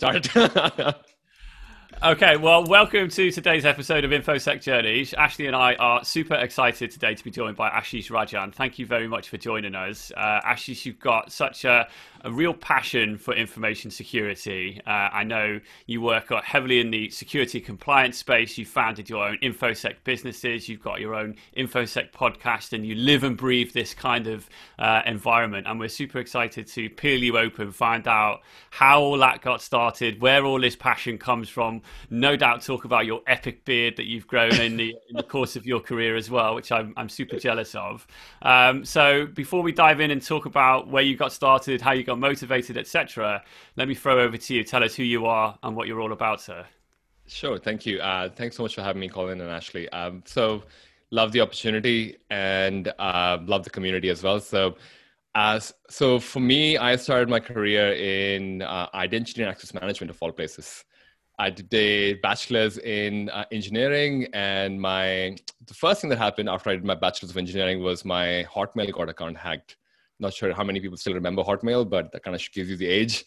[2.00, 5.14] Okay, well, welcome to today's episode of InfoSec Journeys.
[5.14, 8.54] Ashley and I are super excited today to be joined by Ashish Rajan.
[8.54, 10.12] Thank you very much for joining us.
[10.16, 11.88] Uh, Ashish, you've got such a,
[12.22, 14.80] a real passion for information security.
[14.86, 18.58] Uh, I know you work heavily in the security compliance space.
[18.58, 20.68] You founded your own InfoSec businesses.
[20.68, 24.48] You've got your own InfoSec podcast, and you live and breathe this kind of
[24.78, 25.66] uh, environment.
[25.66, 30.20] And we're super excited to peel you open, find out how all that got started,
[30.20, 34.26] where all this passion comes from no doubt talk about your epic beard that you've
[34.26, 37.38] grown in the, in the course of your career as well, which I'm, I'm super
[37.38, 38.06] jealous of.
[38.42, 42.04] Um, so before we dive in and talk about where you got started, how you
[42.08, 43.42] got motivated, etc.,
[43.76, 44.64] let me throw over to you.
[44.64, 46.64] Tell us who you are and what you're all about, sir.
[47.26, 47.58] Sure.
[47.58, 48.00] Thank you.
[48.00, 49.88] Uh, thanks so much for having me, Colin and Ashley.
[49.90, 50.64] Um, so
[51.10, 54.40] love the opportunity and uh, love the community as well.
[54.40, 54.76] So
[55.34, 60.18] as so for me, I started my career in uh, identity and access management of
[60.22, 60.84] all places.
[61.38, 66.70] I did a bachelor's in uh, engineering, and my the first thing that happened after
[66.70, 69.76] I did my bachelor's of engineering was my Hotmail got account hacked.
[70.20, 72.88] Not sure how many people still remember Hotmail, but that kind of gives you the
[72.88, 73.24] age.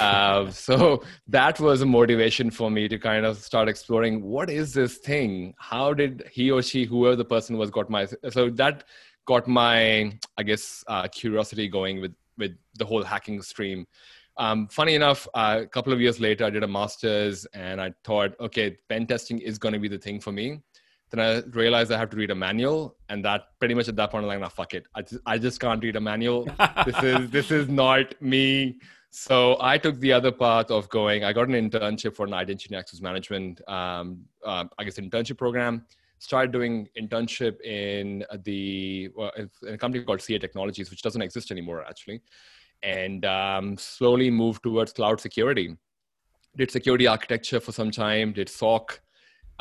[0.00, 4.74] Uh, so that was a motivation for me to kind of start exploring what is
[4.74, 5.54] this thing?
[5.58, 8.84] How did he or she, whoever the person was, got my so that
[9.24, 13.86] got my I guess uh, curiosity going with with the whole hacking stream.
[14.38, 17.92] Um, funny enough, uh, a couple of years later, I did a master's and I
[18.02, 20.62] thought, okay, pen testing is going to be the thing for me.
[21.12, 24.10] Then I realized I have to read a manual, and that pretty much at that
[24.10, 24.86] point, I'm like, nah, fuck it.
[24.94, 26.48] I just, I just can't read a manual.
[26.86, 28.80] this is this is not me.
[29.10, 31.22] So I took the other path of going.
[31.22, 35.36] I got an internship for an identity and access management, um, uh, I guess, internship
[35.36, 35.84] program.
[36.18, 41.50] Started doing internship in the well, in a company called CA Technologies, which doesn't exist
[41.50, 42.22] anymore, actually
[42.82, 45.76] and um, slowly moved towards cloud security.
[46.56, 49.00] Did security architecture for some time, did SOC,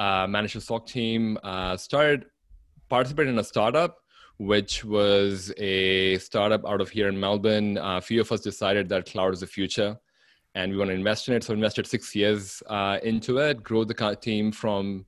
[0.02, 2.26] uh, managed a SOC team, uh, started
[2.90, 3.98] participating in a startup,
[4.38, 7.78] which was a startup out of here in Melbourne.
[7.78, 9.92] Uh, a few of us decided that cloud is the future
[10.56, 11.44] and we want to invest in it.
[11.44, 15.06] So invested six years uh, into it, grow the team from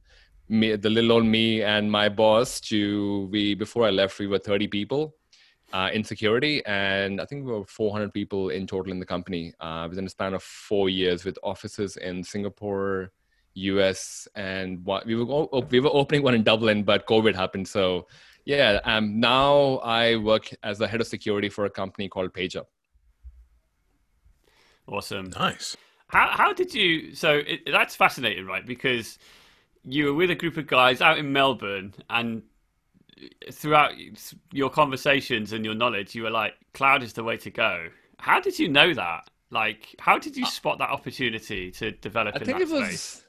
[0.47, 4.37] me, the little old me and my boss to we, before I left, we were
[4.37, 5.15] 30 people
[5.73, 9.53] uh, in security, and I think we were 400 people in total in the company
[9.59, 13.11] uh, within a span of four years, with offices in Singapore,
[13.55, 17.67] US, and what, we were we were opening one in Dublin, but COVID happened.
[17.67, 18.07] So
[18.45, 22.65] yeah, um, now I work as the head of security for a company called PageUp.
[24.87, 25.77] Awesome, nice.
[26.07, 27.15] How how did you?
[27.15, 28.65] So it, that's fascinating, right?
[28.65, 29.17] Because
[29.83, 32.43] you were with a group of guys out in Melbourne, and
[33.51, 33.91] throughout
[34.51, 37.87] your conversations and your knowledge, you were like, cloud is the way to go.
[38.17, 39.29] How did you know that?
[39.49, 42.35] Like, how did you spot that opportunity to develop?
[42.35, 43.22] I think it was.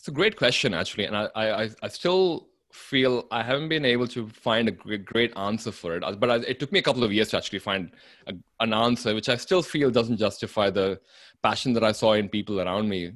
[0.00, 4.08] It's a great question, actually, and I, I, I still feel I haven't been able
[4.08, 6.04] to find a great, answer for it.
[6.18, 7.90] But I, it took me a couple of years to actually find
[8.26, 10.98] a, an answer, which I still feel doesn't justify the
[11.42, 13.12] passion that I saw in people around me.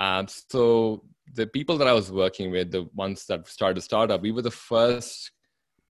[0.00, 1.04] Um, so
[1.34, 4.40] the people that I was working with, the ones that started the startup, we were
[4.40, 5.32] the first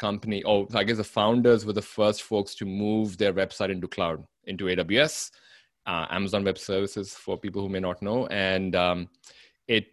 [0.01, 3.87] company, or I guess the founders were the first folks to move their website into
[3.87, 5.31] cloud, into AWS,
[5.87, 8.27] uh, Amazon Web Services, for people who may not know.
[8.27, 9.09] And um,
[9.69, 9.87] it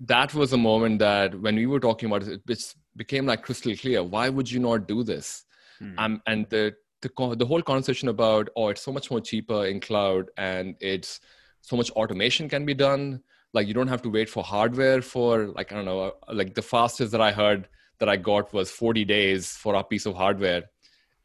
[0.00, 3.74] that was a moment that when we were talking about it, it became like crystal
[3.76, 4.02] clear.
[4.02, 5.44] Why would you not do this?
[5.78, 5.98] Hmm.
[5.98, 9.80] Um, and the, the the whole conversation about oh, it's so much more cheaper in
[9.80, 11.20] cloud, and it's
[11.60, 13.22] so much automation can be done.
[13.52, 16.62] Like you don't have to wait for hardware for like I don't know, like the
[16.62, 17.68] fastest that I heard
[17.98, 20.64] that I got was 40 days for a piece of hardware.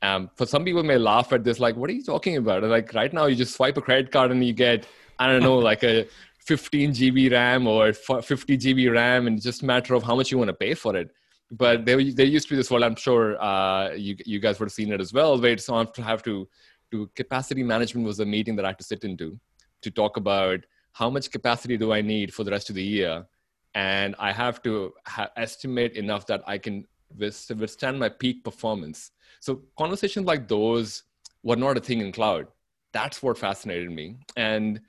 [0.02, 2.64] Um, for some people may laugh at this, like, what are you talking about?
[2.64, 4.88] like right now, you just swipe a credit card and you get,
[5.20, 6.08] I don't know, like a
[6.46, 10.32] 15 GB RAM or 50 GB RAM, and it's just a matter of how much
[10.32, 11.12] you want to pay for it.
[11.52, 12.84] But there, there used to be this world.
[12.84, 15.40] I'm sure uh, you you guys would have seen it as well.
[15.40, 16.48] Where it's on to have to
[16.92, 19.40] do capacity management was a meeting that I had to sit into
[19.82, 20.60] to talk about
[20.94, 23.26] how much capacity do I need for the rest of the year
[23.74, 26.86] and I have to ha- estimate enough that I can
[27.18, 29.12] withstand my peak performance.
[29.40, 31.04] So conversations like those
[31.44, 32.48] were not a thing in cloud.
[32.94, 34.18] That's what fascinated me.
[34.36, 34.82] And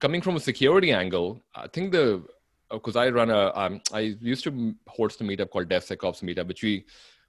[0.00, 2.24] coming from a security angle, I think the
[2.70, 6.62] because I run a um, I used to host a meetup called DevSecOps Meetup, which
[6.62, 6.84] we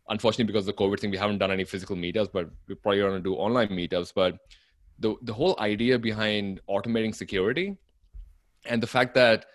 [0.10, 3.00] unfortunately because of the COVID thing we haven't done any physical meetups, but we're probably
[3.00, 4.14] going to do online meetups.
[4.14, 4.38] But
[5.00, 7.78] the the whole idea behind automating security
[8.66, 9.46] and the fact that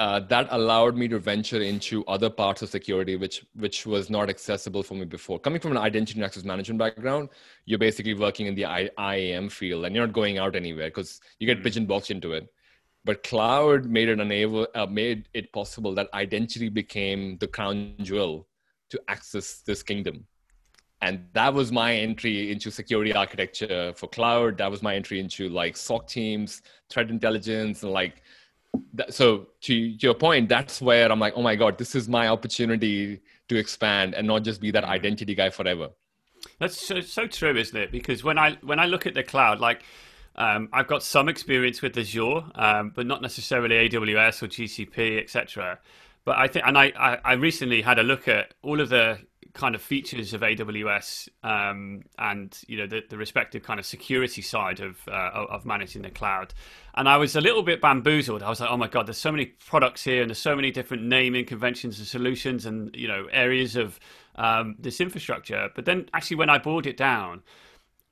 [0.00, 4.30] uh, that allowed me to venture into other parts of security, which which was not
[4.30, 5.38] accessible for me before.
[5.38, 7.28] Coming from an identity and access management background,
[7.66, 11.20] you're basically working in the I, IAM field, and you're not going out anywhere because
[11.38, 11.64] you get mm-hmm.
[11.64, 12.48] pigeon boxed into it.
[13.04, 18.46] but cloud made it enable uh, made it possible that identity became the crown jewel
[18.90, 20.26] to access this kingdom
[21.02, 25.48] and that was my entry into security architecture for cloud that was my entry into
[25.48, 28.22] like soc teams threat intelligence and like
[28.94, 32.28] that, so to, your point that's where i'm like oh my god this is my
[32.28, 35.88] opportunity to expand and not just be that identity guy forever
[36.58, 39.60] that's so, so true isn't it because when i when i look at the cloud
[39.60, 39.84] like
[40.36, 45.78] um, I've got some experience with Azure, um, but not necessarily AWS or GCP, etc.
[46.24, 49.18] But I think, and I, I, I, recently had a look at all of the
[49.52, 54.42] kind of features of AWS um, and you know the, the, respective kind of security
[54.42, 56.54] side of uh, of managing the cloud,
[56.94, 58.42] and I was a little bit bamboozled.
[58.42, 60.70] I was like, oh my god, there's so many products here, and there's so many
[60.70, 63.98] different naming conventions and solutions, and you know areas of
[64.36, 65.68] um, this infrastructure.
[65.74, 67.42] But then actually, when I boiled it down,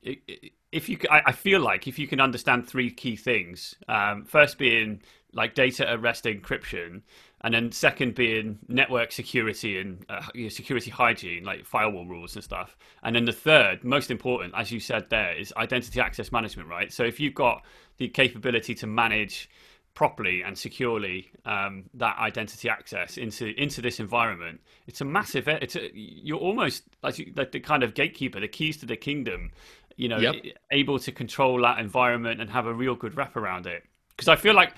[0.02, 4.24] it, it, if you, I, feel like if you can understand three key things, um,
[4.24, 5.00] first being
[5.32, 7.02] like data at rest encryption,
[7.42, 12.76] and then second being network security and uh, security hygiene, like firewall rules and stuff,
[13.02, 16.92] and then the third, most important, as you said there, is identity access management, right?
[16.92, 17.64] So if you've got
[17.98, 19.48] the capability to manage
[19.94, 25.48] properly and securely um, that identity access into into this environment, it's a massive.
[25.48, 29.50] It's a, you're almost like, like the kind of gatekeeper, the keys to the kingdom
[29.98, 30.36] you know, yep.
[30.70, 33.82] able to control that environment and have a real good wrap around it.
[34.10, 34.72] Because I feel like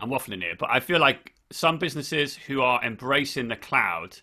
[0.00, 4.18] I'm waffling here, but I feel like some businesses who are embracing the cloud,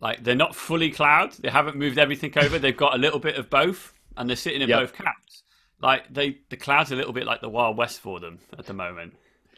[0.00, 3.36] like they're not fully cloud, they haven't moved everything over, they've got a little bit
[3.36, 4.80] of both, and they're sitting in yep.
[4.80, 5.42] both camps.
[5.80, 8.74] Like they, the cloud's a little bit like the wild west for them at the
[8.74, 9.14] moment,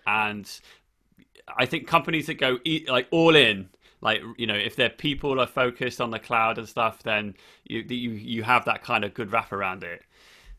[0.06, 0.48] and
[1.56, 2.58] I think companies that go
[2.88, 3.70] like all in
[4.00, 7.34] like you know if their people are focused on the cloud and stuff then
[7.64, 10.02] you you you have that kind of good wrap around it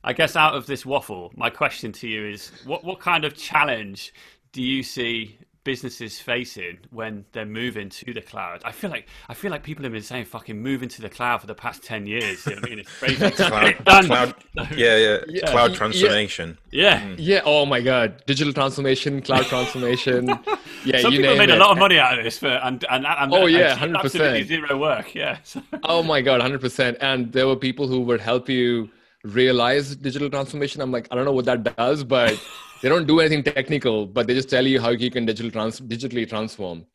[0.03, 3.35] i guess out of this waffle my question to you is what what kind of
[3.35, 4.13] challenge
[4.51, 8.61] do you see businesses facing when they're moving to the cloud.
[8.65, 11.41] I feel like I feel like people have been saying fucking moving to the cloud
[11.41, 12.45] for the past ten years.
[12.45, 13.29] You know I mean, it's crazy.
[13.31, 14.35] cloud, cloud,
[14.75, 16.57] yeah, yeah, yeah, cloud transformation.
[16.71, 17.01] Yeah.
[17.01, 17.15] Mm.
[17.19, 20.29] yeah, Oh my god, digital transformation, cloud transformation.
[20.83, 21.57] Yeah, Some people made it.
[21.57, 24.47] a lot of money out of this, for, and and, and oh yeah, hundred percent
[24.47, 25.13] zero work.
[25.13, 25.37] Yeah.
[25.83, 26.97] oh my god, hundred percent.
[27.01, 28.89] And there were people who would help you
[29.23, 30.81] realize digital transformation.
[30.81, 32.39] I'm like, I don't know what that does, but
[32.81, 35.81] they don't do anything technical, but they just tell you how you can digital trans-
[35.81, 36.85] digitally transform.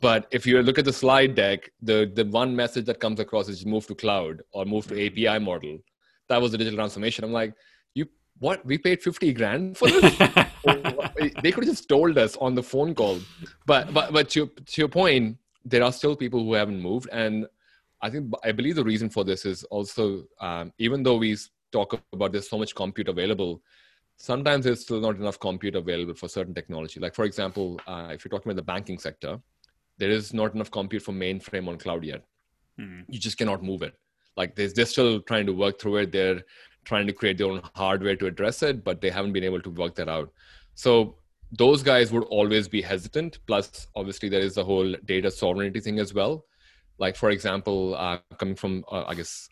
[0.00, 3.48] But if you look at the slide deck, the, the one message that comes across
[3.48, 5.78] is move to cloud or move to API model.
[6.28, 7.24] That was the digital transformation.
[7.24, 7.54] I'm like,
[7.94, 8.06] you
[8.38, 8.64] what?
[8.64, 10.16] We paid 50 grand for this?
[11.42, 13.18] they could have just told us on the phone call.
[13.66, 17.08] But but but to, to your point, there are still people who haven't moved.
[17.10, 17.46] And
[18.02, 21.36] I think I believe the reason for this is also um, even though we
[21.72, 23.62] talk about there's so much compute available,
[24.16, 27.00] sometimes there's still not enough compute available for certain technology.
[27.00, 29.40] Like, for example, uh, if you're talking about the banking sector,
[29.98, 32.24] there is not enough compute for mainframe on cloud yet.
[32.80, 33.12] Mm-hmm.
[33.12, 33.94] You just cannot move it.
[34.36, 36.12] Like, they're, they're still trying to work through it.
[36.12, 36.42] They're
[36.84, 39.70] trying to create their own hardware to address it, but they haven't been able to
[39.70, 40.32] work that out.
[40.74, 41.16] So,
[41.50, 43.38] those guys would always be hesitant.
[43.46, 46.44] Plus, obviously, there is the whole data sovereignty thing as well.
[46.98, 49.48] Like, for example, uh, coming from, uh, I guess,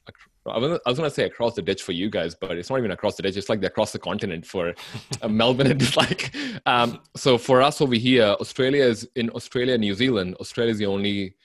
[0.50, 2.70] I was, I was going to say across the ditch for you guys, but it's
[2.70, 3.37] not even across the ditch.
[3.37, 4.75] It's like they're across the continent for
[5.22, 5.69] uh, Melbourne.
[5.69, 6.34] It's like,
[6.66, 10.37] um, so for us over here, Australia is in Australia, and New Zealand.
[10.40, 11.37] Australia is the only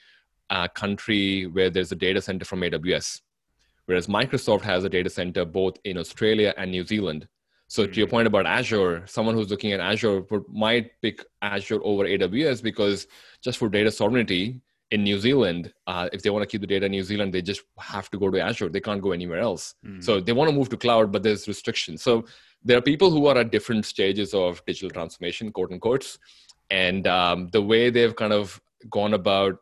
[0.50, 3.20] uh, country where there's a data center from AWS,
[3.86, 7.26] whereas Microsoft has a data center both in Australia and New Zealand.
[7.68, 12.04] So to your point about Azure, someone who's looking at Azure might pick Azure over
[12.04, 13.06] AWS because
[13.40, 14.60] just for data sovereignty,
[14.92, 17.40] in New Zealand, uh, if they want to keep the data in New Zealand, they
[17.40, 18.68] just have to go to Azure.
[18.68, 19.74] They can't go anywhere else.
[19.84, 20.04] Mm.
[20.04, 22.02] So they want to move to cloud, but there's restrictions.
[22.02, 22.26] So
[22.62, 26.18] there are people who are at different stages of digital transformation, quote unquote,
[26.70, 29.56] and um, the way they've kind of gone about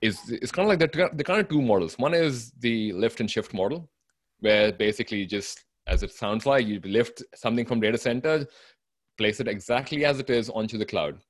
[0.00, 1.96] is it's kind of like the, the kind of two models.
[1.96, 3.88] One is the lift and shift model,
[4.40, 8.46] where basically just as it sounds like you lift something from data center,
[9.16, 11.20] place it exactly as it is onto the cloud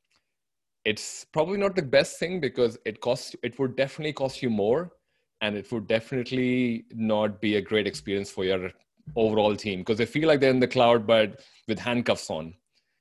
[0.85, 4.93] it's probably not the best thing because it costs it would definitely cost you more
[5.41, 8.71] and it would definitely not be a great experience for your
[9.17, 9.81] overall team.
[9.81, 12.55] Because they feel like they're in the cloud but with handcuffs on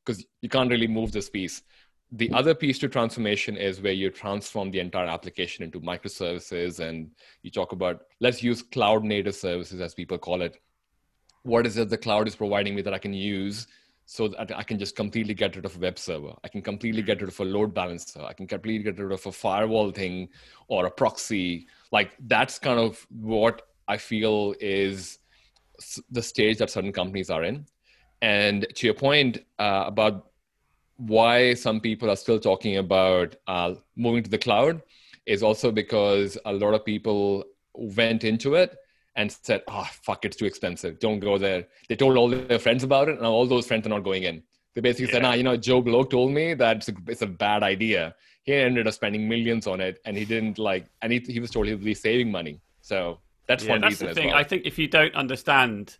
[0.05, 1.61] because you can't really move this piece.
[2.11, 7.09] The other piece to transformation is where you transform the entire application into microservices and
[7.41, 10.57] you talk about let's use cloud native services as people call it.
[11.43, 13.67] What is it the cloud is providing me that i can use
[14.05, 16.33] so that I can just completely get rid of a web server.
[16.43, 18.21] I can completely get rid of a load balancer.
[18.21, 20.29] I can completely get rid of a firewall thing
[20.67, 21.67] or a proxy.
[21.91, 25.19] Like that's kind of what I feel is
[26.11, 27.65] the stage that certain companies are in.
[28.21, 30.29] And to your point uh, about
[30.97, 34.81] why some people are still talking about uh, moving to the cloud
[35.25, 38.77] is also because a lot of people went into it
[39.15, 40.99] and said, "Oh, fuck, it's too expensive.
[40.99, 43.89] Don't go there." They told all their friends about it, and all those friends are
[43.89, 44.43] not going in.
[44.73, 45.13] They basically yeah.
[45.13, 48.15] said, "Nah, you know, Joe Blow told me that it's a, it's a, bad idea."
[48.43, 51.51] He ended up spending millions on it, and he didn't like, and he, he was
[51.51, 52.59] told he would be saving money.
[52.81, 54.27] So that's yeah, one that's reason the thing.
[54.29, 54.37] Well.
[54.37, 55.97] I think if you don't understand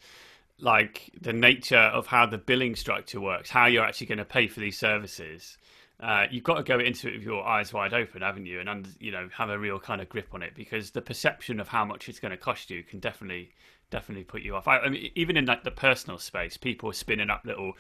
[0.60, 4.48] like the nature of how the billing structure works, how you're actually going to pay
[4.48, 5.58] for these services,
[6.00, 8.60] uh, you've got to go into it with your eyes wide open, haven't you?
[8.60, 11.68] And you know, have a real kind of grip on it because the perception of
[11.68, 13.52] how much it's going to cost you can definitely,
[13.90, 14.68] definitely put you off.
[14.68, 17.74] I, I mean, even in like the personal space, people are spinning up little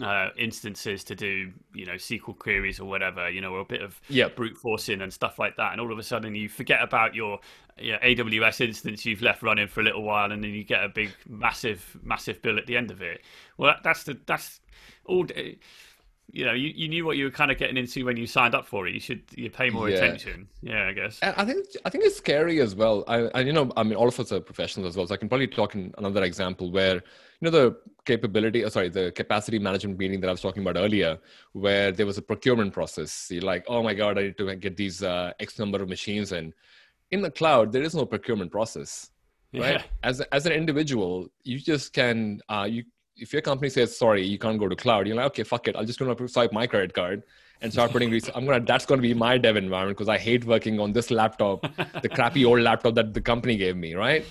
[0.00, 3.82] uh, instances to do, you know, SQL queries or whatever, you know, or a bit
[3.82, 4.34] of yep.
[4.36, 5.72] brute forcing and stuff like that.
[5.72, 7.40] And all of a sudden you forget about your
[7.78, 10.82] you know, AWS instance you've left running for a little while, and then you get
[10.82, 13.22] a big, massive, massive bill at the end of it.
[13.56, 14.60] Well, that's the that's
[15.04, 15.26] all.
[16.30, 18.54] You know, you, you knew what you were kind of getting into when you signed
[18.54, 18.94] up for it.
[18.94, 19.96] You should you pay more Yeah.
[19.96, 20.48] attention.
[20.62, 21.18] Yeah, I guess.
[21.20, 23.04] And I think I think it's scary as well.
[23.06, 25.18] I, I you know I mean all of us are professionals as well, so I
[25.18, 27.02] can probably talk in another example where you
[27.42, 27.76] know the
[28.06, 31.18] capability, uh, sorry, the capacity management meeting that I was talking about earlier,
[31.52, 33.28] where there was a procurement process.
[33.30, 36.32] You're like, oh my god, I need to get these uh, X number of machines
[36.32, 36.54] in.
[37.10, 39.10] In the cloud, there is no procurement process,
[39.52, 39.74] right?
[39.74, 39.82] Yeah.
[40.02, 42.84] As as an individual, you just can uh, you
[43.16, 45.06] if your company says sorry, you can't go to cloud.
[45.06, 47.22] You're like, okay, fuck it, I'll just gonna swipe my credit card
[47.60, 48.10] and start putting.
[48.16, 51.10] res- I'm gonna that's gonna be my dev environment because I hate working on this
[51.10, 51.66] laptop,
[52.02, 54.24] the crappy old laptop that the company gave me, right?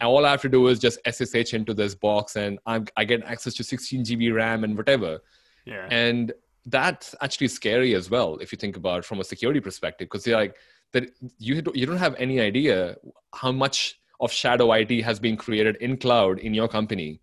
[0.00, 3.04] And all I have to do is just SSH into this box, and I'm, I
[3.04, 5.20] get access to 16 GB RAM and whatever.
[5.64, 5.88] Yeah.
[5.90, 6.32] And
[6.66, 10.26] that's actually scary as well if you think about it from a security perspective, because
[10.26, 10.56] you're like
[10.92, 12.96] that you you don't have any idea
[13.34, 17.20] how much of shadow IT has been created in cloud in your company,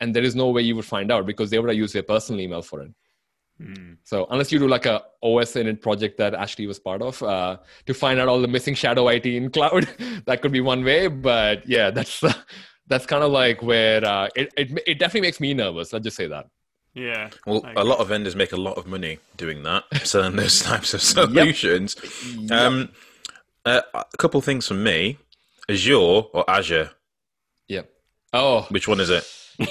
[0.00, 2.02] and there is no way you would find out because they would have used their
[2.02, 2.90] personal email for it.
[3.58, 3.92] Hmm.
[4.02, 7.94] So unless you do like a OSINT project that Ashley was part of uh, to
[7.94, 9.88] find out all the missing shadow IT in cloud,
[10.26, 11.06] that could be one way.
[11.06, 12.32] But yeah, that's uh,
[12.86, 15.92] that's kind of like where uh, it, it it definitely makes me nervous.
[15.92, 16.48] Let's just say that.
[16.94, 17.30] Yeah.
[17.44, 20.94] Well, a lot of vendors make a lot of money doing that, selling those types
[20.94, 21.96] of solutions.
[22.50, 22.90] Um,
[23.64, 25.18] uh, a couple things from me:
[25.68, 26.90] Azure or Azure.
[27.68, 27.82] Yeah.
[28.32, 29.24] Oh, Which one is it?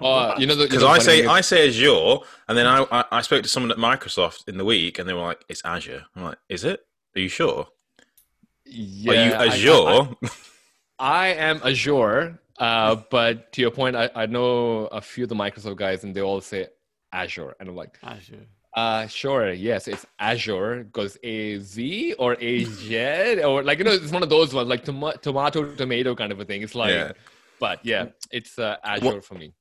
[0.00, 2.18] oh you know the Because I say I say Azure,
[2.48, 5.12] and then I, I I spoke to someone at Microsoft in the week, and they
[5.14, 6.80] were like, "It's Azure." I'm like, "Is it?
[7.16, 7.68] Are you sure?
[8.66, 10.16] yeah, Are you I- I- Azure?"
[10.98, 15.34] I am Azure, uh, but to your point, I, I know a few of the
[15.34, 16.68] Microsoft guys, and they all say
[17.12, 18.46] Azure, and I'm like, Azure.
[18.76, 23.90] uh, sure, yes, it's Azure because A Z or A Z or like you know,
[23.92, 26.62] it's one of those ones like tom- tomato, tomato kind of a thing.
[26.62, 27.12] It's like, Yeah.
[27.62, 29.52] But yeah, it's uh, Azure for me.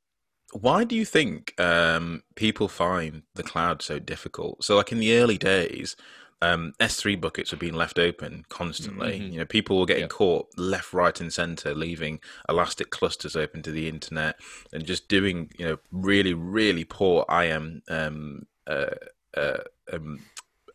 [0.54, 4.64] Why do you think um, people find the cloud so difficult?
[4.64, 5.96] So, like in the early days,
[6.42, 9.20] um, S3 buckets were being left open constantly.
[9.20, 9.32] Mhm.
[9.34, 10.18] You know, people were getting Yeah.
[10.20, 14.40] caught left, right, and center, leaving elastic clusters open to the internet
[14.74, 17.84] and just doing, you know, really, really poor IAM.
[17.88, 18.96] Um, uh,
[19.38, 19.60] uh,
[19.94, 20.26] um,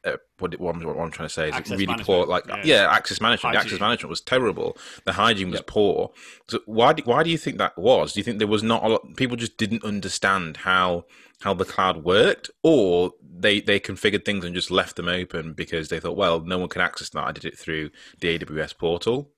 [0.07, 2.27] uh, what, what, I'm, what I'm trying to say is Access really management, poor.
[2.27, 2.63] Like, yeah.
[2.65, 3.55] yeah, access management.
[3.55, 4.77] The access management was terrible.
[5.05, 5.67] The hygiene was Yep.
[5.67, 6.13] poor.
[6.49, 8.13] So why do, why do you think that was?
[8.13, 9.17] Do you think there was not a lot?
[9.17, 11.05] People just didn't understand how
[11.43, 15.89] how the cloud worked, or they they configured things and just left them open because
[15.89, 17.25] they thought, well, no one can access that.
[17.25, 19.31] I did it through the AWS portal.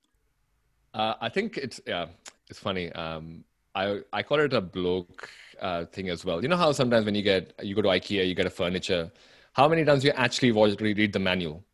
[0.94, 2.06] Uh, I think it's yeah,
[2.48, 2.92] it's funny.
[2.92, 3.44] Um,
[3.74, 5.28] I I call it a bloke
[5.60, 6.42] uh, thing as well.
[6.42, 9.10] You know how sometimes when you get you go to IKEA, you get a furniture.
[9.58, 11.64] How many times you actually watch read the manual?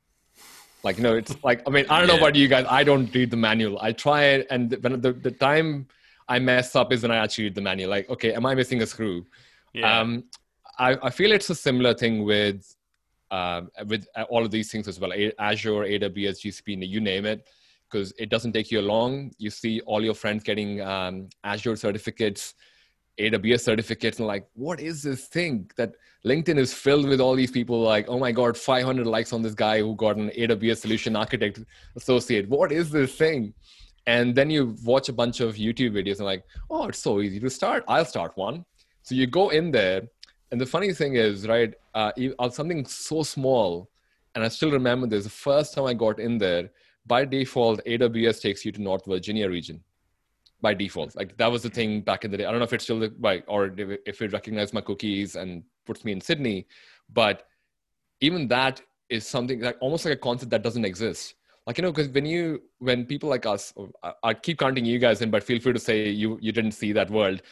[0.84, 2.64] Like you know, it's like I mean I don't know about you guys.
[2.70, 3.78] I don't read the manual.
[3.78, 5.86] I try it, and when the the time
[6.26, 7.90] I mess up is when I actually read the manual.
[7.90, 9.26] Like okay, am I missing a screw?
[9.74, 10.00] Yeah.
[10.00, 10.24] Um,
[10.78, 12.74] I, I feel it's a similar thing with
[13.30, 15.12] um, with all of these things as well.
[15.12, 17.46] A- Azure, AWS, GCP, you name it,
[17.90, 19.30] because it doesn't take you long.
[19.36, 22.54] You see all your friends getting um, Azure certificates,
[23.18, 25.92] AWS certificates, and like, what is this thing that
[26.24, 27.80] LinkedIn is filled with all these people?
[27.80, 31.60] Like, oh my god, 500 likes on this guy who got an AWS solution architect
[31.96, 32.48] associate.
[32.48, 33.54] What is this thing?
[34.06, 37.40] And then you watch a bunch of YouTube videos and like, oh, it's so easy
[37.40, 37.84] to start.
[37.88, 38.64] I'll start one.
[39.02, 40.02] So you go in there,
[40.50, 43.88] and the funny thing is, right, uh, uh, something so small,
[44.34, 45.24] and I still remember this.
[45.24, 46.70] The first time I got in there,
[47.06, 49.82] by default, AWS takes you to North Virginia region.
[50.66, 52.46] By default, like that was the thing back in the day.
[52.46, 53.60] I don't know if it's still right or
[54.12, 55.50] if- it recognizes my cookies and
[55.88, 56.58] puts me in Sydney,
[57.20, 57.36] but
[58.28, 58.80] even that
[59.16, 61.34] is something like almost like a concept that doesn't exist.
[61.66, 62.44] Like you know, because when you
[62.78, 63.62] when people like us,
[64.02, 66.52] I, uh, I keep counting you guys in, but feel free to say you you
[66.58, 67.42] didn't see that world,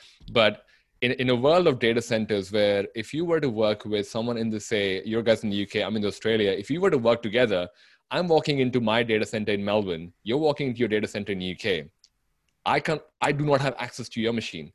[0.41, 0.65] but
[1.03, 4.39] in, in a world of data centers where if you were to work with someone
[4.39, 6.99] in the say your guys in the uk i'm in australia if you were to
[7.09, 7.63] work together
[8.13, 11.41] i'm walking into my data center in melbourne you're walking into your data center in
[11.41, 11.67] the uk
[12.65, 14.73] i can i do not have access to your machine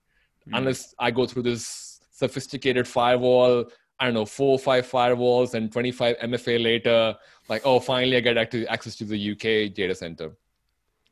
[0.48, 0.58] mm.
[0.58, 3.66] unless i go through this sophisticated firewall
[4.00, 7.16] i don't know four or five firewalls and 25 mfa later
[7.50, 10.32] like oh finally i get access to the uk data center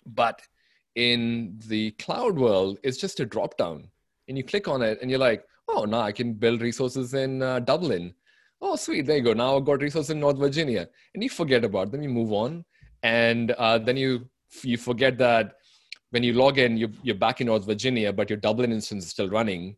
[0.05, 0.41] but
[0.96, 3.88] in the cloud world it's just a drop down
[4.27, 7.41] and you click on it and you're like, oh, now I can build resources in
[7.41, 8.13] uh, Dublin.
[8.62, 9.34] Oh, sweet, there you go.
[9.34, 10.88] Now I've got resources in North Virginia.
[11.13, 12.65] And you forget about them, you move on.
[13.03, 14.27] And uh, then you,
[14.63, 15.55] you forget that
[16.15, 19.10] when you log in, you, you're back in North Virginia, but your Dublin instance is
[19.10, 19.75] still running.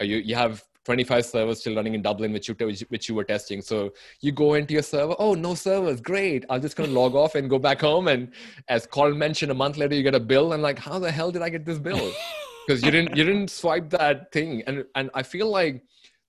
[0.00, 2.54] Uh, you, you have 25 servers still running in Dublin, which you,
[2.88, 3.60] which you were testing.
[3.60, 5.14] So you go into your server.
[5.18, 6.00] Oh, no servers.
[6.00, 6.46] Great.
[6.48, 8.08] I'm just going to log off and go back home.
[8.08, 8.32] And
[8.70, 10.54] as Colin mentioned, a month later, you get a bill.
[10.54, 12.12] And like, how the hell did I get this bill?
[12.66, 15.82] because you didn't you didn't swipe that thing and and i feel like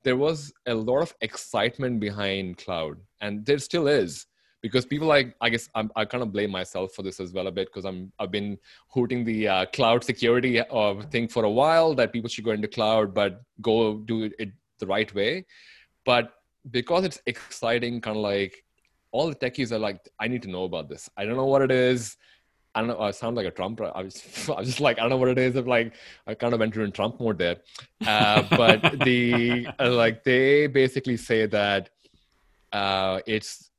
[0.04, 4.26] there was a lot of excitement behind cloud and there still is
[4.66, 7.48] because people like i guess I'm, i kind of blame myself for this as well
[7.48, 8.58] a bit because i'm i've been
[8.90, 12.68] hooting the uh, cloud security uh, thing for a while that people should go into
[12.68, 15.46] cloud but go do it the right way
[16.04, 16.34] but
[16.72, 18.64] because it's exciting kind of like
[19.12, 21.62] all the techies are like i need to know about this i don't know what
[21.62, 22.18] it is
[22.78, 23.00] I don't know.
[23.00, 23.80] I sound like a Trump.
[23.80, 25.56] I was, I was just like, I don't know what it is.
[25.56, 25.94] Of like,
[26.28, 27.56] I kind of entered in Trump mode there.
[28.06, 31.90] Uh, but the uh, like, they basically say that
[32.74, 33.72] uh, it's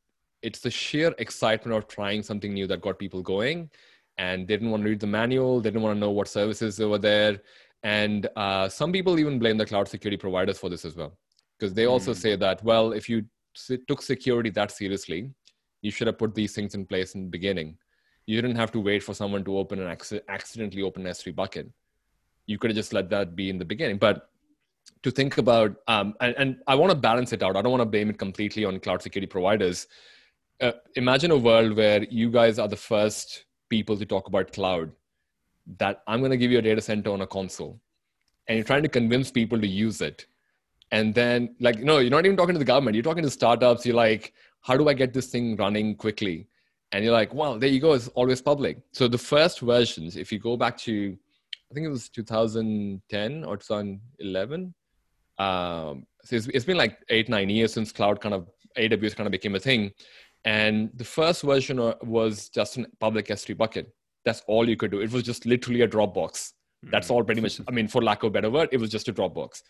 [0.46, 3.70] it's the sheer excitement of trying something new that got people going,
[4.18, 5.60] and they didn't want to read the manual.
[5.60, 7.34] They didn't want to know what services were there,
[7.82, 11.12] and uh, some people even blame the cloud security providers for this as well,
[11.58, 12.16] because they also mm.
[12.24, 13.24] say that well, if you
[13.88, 15.30] took security that seriously,
[15.82, 17.76] you should have put these things in place in the beginning
[18.26, 21.70] you didn't have to wait for someone to open an acc- accidentally open S3 bucket.
[22.46, 23.98] You could have just let that be in the beginning.
[23.98, 24.28] But
[25.02, 27.56] to think about, um, and, and, I want to balance it out.
[27.56, 29.86] I don't want to blame it completely on cloud security providers.
[30.60, 34.90] Uh, imagine a world where you guys are the first people to talk about cloud.
[35.78, 37.81] That I'm going to give you a data center on a console,
[38.46, 40.26] and you're trying to convince people to use it.
[40.92, 42.94] And then, like, no, you're not even talking to the government.
[42.94, 43.85] You're talking to startups.
[43.85, 46.46] You're like, how do I get this thing running quickly?
[46.92, 47.94] and you're like, well, there you go.
[47.94, 48.78] It's always public.
[48.92, 51.16] So the first versions, if you go back to,
[51.70, 54.74] I think it was 2010 or 2011.
[55.38, 59.26] Um, so it's, it's been like eight, nine years since cloud kind of AWS kind
[59.26, 59.92] of became a thing.
[60.46, 63.92] And the first version was just a public S3 bucket.
[64.24, 65.00] That's all you could do.
[65.00, 66.52] It was just literally a Dropbox.
[66.85, 67.61] That's all pretty much.
[67.68, 69.62] I mean, for lack of a better word, it was just a Dropbox.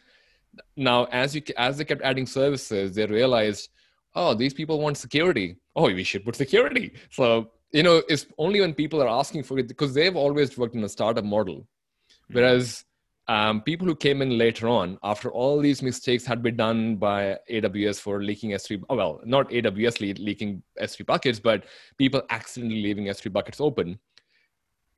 [0.77, 3.71] Now, as you as they kept adding services, they realized
[4.17, 5.57] oh, these people want security.
[5.77, 6.95] Oh, we should put security.
[7.11, 10.75] So, you know, it's only when people are asking for it because they've always worked
[10.75, 11.57] in a startup model.
[11.59, 12.35] Mm-hmm.
[12.35, 12.85] Whereas
[13.29, 17.39] um, people who came in later on, after all these mistakes had been done by
[17.51, 21.65] AWS for leaking S3, oh, well, not AWS le- leaking S3 buckets, but
[21.99, 23.99] people accidentally leaving S3 buckets open.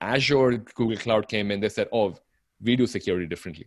[0.00, 2.14] Azure, Google Cloud came in, they said, oh,
[2.60, 3.66] we do security differently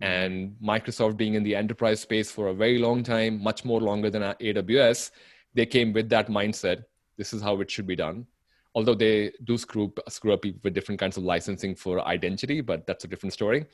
[0.00, 4.10] and Microsoft being in the enterprise space for a very long time, much more longer
[4.10, 5.10] than AWS,
[5.54, 6.84] they came with that mindset.
[7.16, 8.26] This is how it should be done.
[8.74, 13.04] Although they do screw, screw up with different kinds of licensing for identity, but that's
[13.04, 13.66] a different story.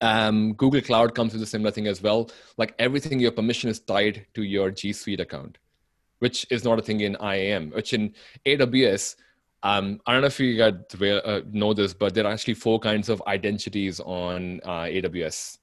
[0.00, 2.30] Um, Google Cloud comes with a similar thing as well.
[2.56, 5.58] Like everything, your permission is tied to your G Suite account,
[6.18, 8.14] which is not a thing in IAM, which in
[8.46, 9.16] AWS,
[9.62, 12.78] um, I don't know if you guys uh, know this, but there are actually four
[12.78, 15.58] kinds of identities on uh, AWS.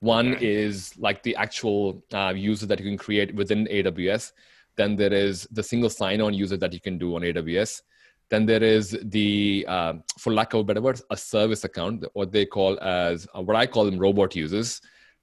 [0.00, 0.52] One okay.
[0.52, 4.32] is like the actual uh, user that you can create within AWS.
[4.76, 7.82] Then there is the single sign-on user that you can do on AWS.
[8.28, 12.32] Then there is the, uh, for lack of a better word, a service account, what
[12.32, 14.80] they call as uh, what I call them robot users.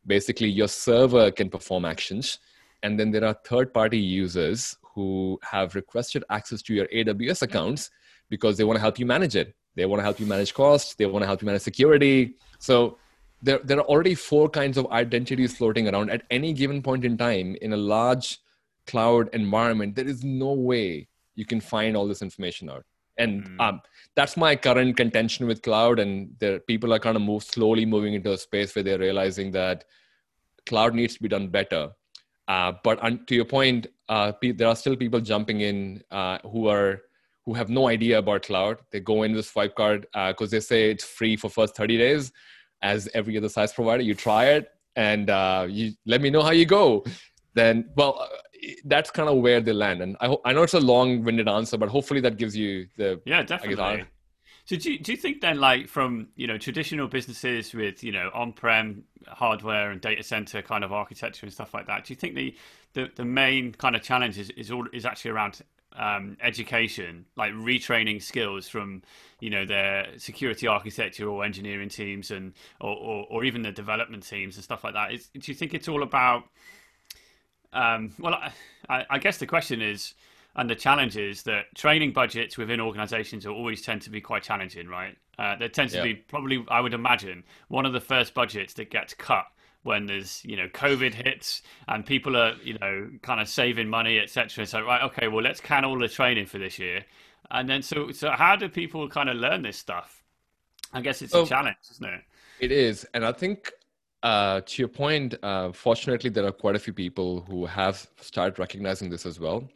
[0.08, 2.40] Basically, your server can perform actions,
[2.82, 7.90] and then there are third-party users who have requested access to your AWS accounts
[8.30, 9.56] because they want to help you manage it.
[9.76, 10.96] They want to help you manage costs.
[10.96, 12.36] They want to help you manage security.
[12.60, 12.98] So
[13.42, 17.18] there, there are already four kinds of identities floating around at any given point in
[17.18, 18.40] time in a large
[18.88, 19.96] cloud environment.
[19.96, 22.86] There is no way you can find all this information out.
[23.18, 23.62] And mm.
[23.62, 23.82] um,
[24.16, 26.00] that's my current contention with cloud.
[26.00, 29.52] And there, people are kind of move slowly moving into a space where they're realizing
[29.52, 29.86] that
[30.66, 31.90] cloud needs to be done better.
[32.48, 36.68] Uh, but to your point, uh, pe- there are still people jumping in uh, who
[36.68, 37.02] are
[37.46, 38.78] who have no idea about cloud.
[38.92, 41.98] They go in with swipe card because uh, they say it's free for first 30
[41.98, 42.32] days.
[42.82, 46.52] As every other SaaS provider, you try it and uh, you let me know how
[46.52, 47.04] you go.
[47.54, 48.30] Then, well,
[48.86, 50.02] that's kind of where they land.
[50.02, 53.22] And I, ho- I know it's a long-winded answer, but hopefully that gives you the
[53.26, 54.06] yeah, definitely.
[54.66, 58.14] So do you, do you think then, like from you know traditional businesses with you
[58.14, 62.16] know on-prem hardware and data center kind of architecture and stuff like that, do you
[62.16, 62.56] think the
[62.94, 65.62] the, the main kind of challenge is is, all, is actually around
[65.98, 69.02] um, education, like retraining skills from
[69.42, 74.24] you know their security architecture or engineering teams and or, or, or even the development
[74.26, 75.12] teams and stuff like that?
[75.12, 76.46] Is, do you think it's all about?
[77.74, 78.36] Um, well,
[78.90, 80.14] I, I guess the question is
[80.56, 84.44] and the challenge is that training budgets within organizations will always tend to be quite
[84.44, 85.18] challenging, right?
[85.40, 88.92] Uh, there tends to be probably, I would imagine, one of the first budgets that
[88.92, 89.46] gets cut
[89.82, 94.20] when there's you know COVID hits and people are you know kind of saving money,
[94.20, 94.66] etc.
[94.66, 97.04] So right, okay, well let's can all the training for this year,
[97.52, 100.24] and then so so how do people kind of learn this stuff?
[100.94, 102.22] I guess it's a challenge, isn't it?
[102.60, 103.72] It is, and I think
[104.24, 108.58] uh, to your point, uh, fortunately, there are quite a few people who have started
[108.58, 109.70] recognizing this as well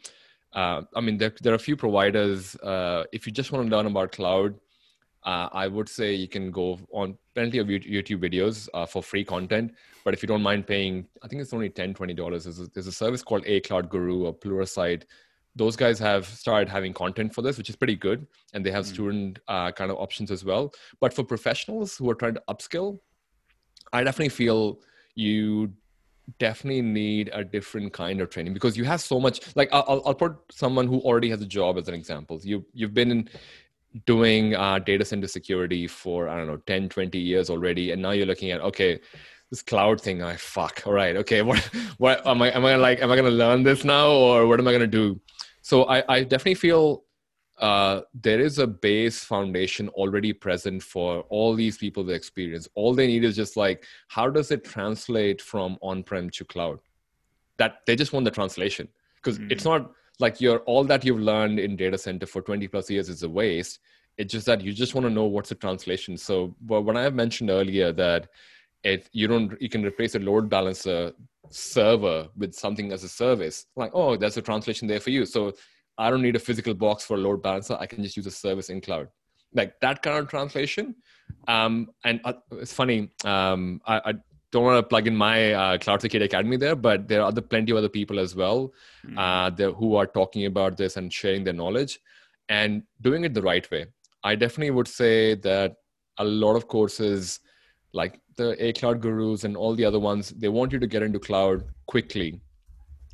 [0.53, 2.55] uh, I mean, there, there are a few providers.
[2.57, 4.55] Uh, if you just want to learn about cloud,
[5.23, 9.23] uh, I would say you can go on plenty of YouTube videos uh, for free
[9.23, 9.73] content.
[10.03, 12.43] But if you don't mind paying, I think it's only $10, $20.
[12.43, 15.03] There's a, there's a service called A Cloud Guru or Pluralsight.
[15.55, 18.25] Those guys have started having content for this, which is pretty good.
[18.53, 18.93] And they have mm.
[18.93, 20.73] student uh, kind of options as well.
[21.01, 22.99] But for professionals who are trying to upskill,
[23.93, 24.79] I definitely feel
[25.15, 25.73] you
[26.39, 30.13] definitely need a different kind of training because you have so much like i'll, I'll
[30.13, 32.39] put someone who already has a job as an example.
[32.43, 33.29] You you've been in,
[34.05, 38.11] doing uh, data center security for i don't know 10 20 years already and now
[38.11, 38.99] you're looking at okay
[39.49, 41.59] this cloud thing i fuck all right okay what
[41.97, 44.59] what am i am i like am i going to learn this now or what
[44.59, 45.19] am i going to do?
[45.61, 47.03] So i i definitely feel
[47.59, 52.67] uh, there is a base foundation already present for all these people with experience.
[52.75, 56.79] All they need is just like, how does it translate from on-prem to cloud?
[57.57, 59.51] That they just want the translation because mm-hmm.
[59.51, 63.09] it's not like you're all that you've learned in data center for 20 plus years
[63.09, 63.79] is a waste.
[64.17, 66.17] It's just that you just want to know what's the translation.
[66.17, 68.29] So, but when I have mentioned earlier that
[68.83, 71.11] it you don't you can replace a load balancer
[71.49, 75.25] server with something as a service, like oh, there's a translation there for you.
[75.25, 75.53] So
[75.97, 77.77] I don't need a physical box for a load balancer.
[77.79, 79.07] I can just use a service in cloud.
[79.53, 80.95] Like that kind of translation.
[81.47, 83.09] Um, and uh, it's funny.
[83.25, 84.13] Um, I, I,
[84.51, 87.41] don't want to plug in my uh, Cloud Security Academy there, but there are other
[87.41, 88.73] plenty of other people as well
[89.05, 89.17] mm-hmm.
[89.17, 91.99] uh, there, who are talking about this and sharing their knowledge
[92.47, 93.87] and doing it the right way.
[94.23, 95.75] I definitely would say that
[96.17, 97.39] a lot of courses,
[97.93, 101.03] like the A Cloud Gurus and all the other ones, they want you to get
[101.03, 102.39] into cloud quickly.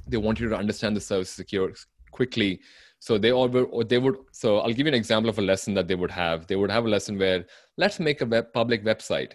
[0.08, 1.74] They want you to understand the service secure,
[2.14, 2.62] quickly.
[3.00, 5.74] So they all would, they would so i'll give you an example of a lesson
[5.74, 6.48] that they would have.
[6.48, 7.46] They would have a lesson where
[7.78, 9.34] let's make a web, public website.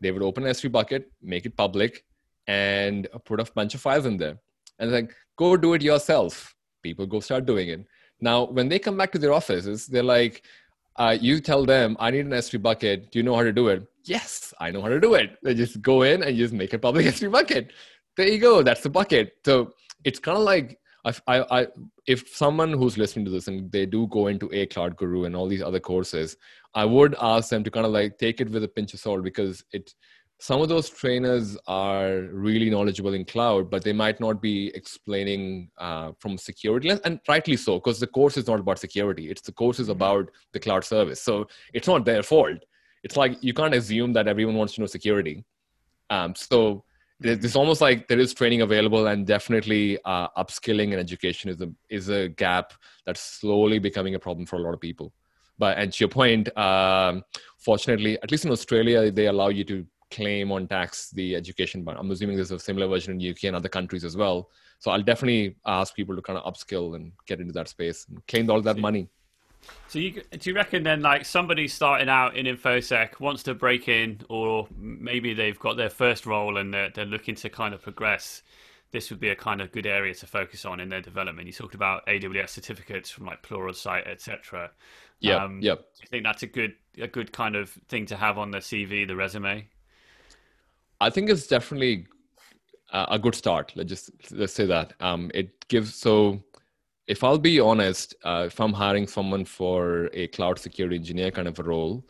[0.00, 2.04] They would open an s3 bucket make it public
[2.48, 4.36] and put a bunch of files in there.
[4.80, 6.54] And like go do it yourself.
[6.82, 7.86] People go start doing it.
[8.20, 10.42] Now when they come back to their offices they're like
[10.96, 13.12] uh, you tell them i need an s3 bucket.
[13.12, 13.86] Do you know how to do it?
[14.04, 15.38] Yes i know how to do it.
[15.44, 17.72] They just go in and just make a public s3 bucket.
[18.16, 18.62] There you go.
[18.62, 19.36] That's the bucket.
[19.44, 21.66] So it's kind of like I, I,
[22.06, 25.36] if someone who's listening to this and they do go into a cloud guru and
[25.36, 26.36] all these other courses,
[26.74, 29.22] I would ask them to kind of like take it with a pinch of salt
[29.22, 29.94] because it,
[30.40, 35.70] some of those trainers are really knowledgeable in cloud, but they might not be explaining
[35.78, 39.30] uh, from security, and rightly so, because the course is not about security.
[39.30, 40.02] It's the course is mm-hmm.
[40.02, 42.58] about the cloud service, so it's not their fault.
[43.04, 45.44] It's like you can't assume that everyone wants to know security.
[46.10, 46.84] Um, so
[47.20, 51.70] it's almost like there is training available and definitely uh, upskilling and education is a
[51.88, 52.72] is a gap
[53.06, 55.12] that's slowly becoming a problem for a lot of people.
[55.58, 57.22] But and to your point um,
[57.58, 61.96] fortunately at least in australia they allow you to claim on tax the education but
[61.96, 64.50] i'm assuming there's a similar version in uk and other countries as well.
[64.80, 68.26] So i'll definitely ask people to kind of upskill and get into that space and
[68.26, 69.08] claim all that money
[69.88, 73.88] so you, do you reckon then, like somebody starting out in infosec wants to break
[73.88, 77.82] in, or maybe they've got their first role and they're, they're looking to kind of
[77.82, 78.42] progress?
[78.90, 81.46] This would be a kind of good area to focus on in their development.
[81.46, 84.70] You talked about AWS certificates from like Pluralsight, etc.
[85.20, 85.74] Yeah, um, yeah.
[85.74, 88.58] Do you think that's a good a good kind of thing to have on the
[88.58, 89.68] CV, the resume?
[91.00, 92.06] I think it's definitely
[92.92, 93.72] a good start.
[93.74, 96.42] Let's just let's say that um, it gives so
[97.06, 101.48] if I'll be honest, uh, if I'm hiring someone for a cloud security engineer kind
[101.48, 102.04] of a role,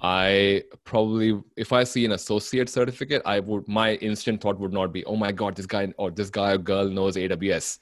[0.00, 4.92] I probably, if I see an associate certificate, I would, my instant thought would not
[4.92, 7.78] be, oh my God, this guy or this guy or girl knows AWS.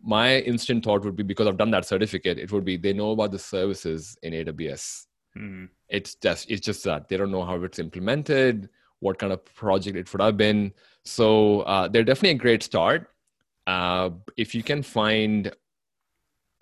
[0.00, 3.10] My instant thought would be because I've done that certificate, it would be they know
[3.10, 5.06] about the services in AWS.
[5.36, 5.64] Mm-hmm.
[5.88, 8.68] It's just, it's just that they don't know how it's implemented,
[9.00, 10.72] what kind of project it would have been.
[11.04, 13.10] So uh, they're definitely a great start.
[13.66, 15.52] Uh, if you can find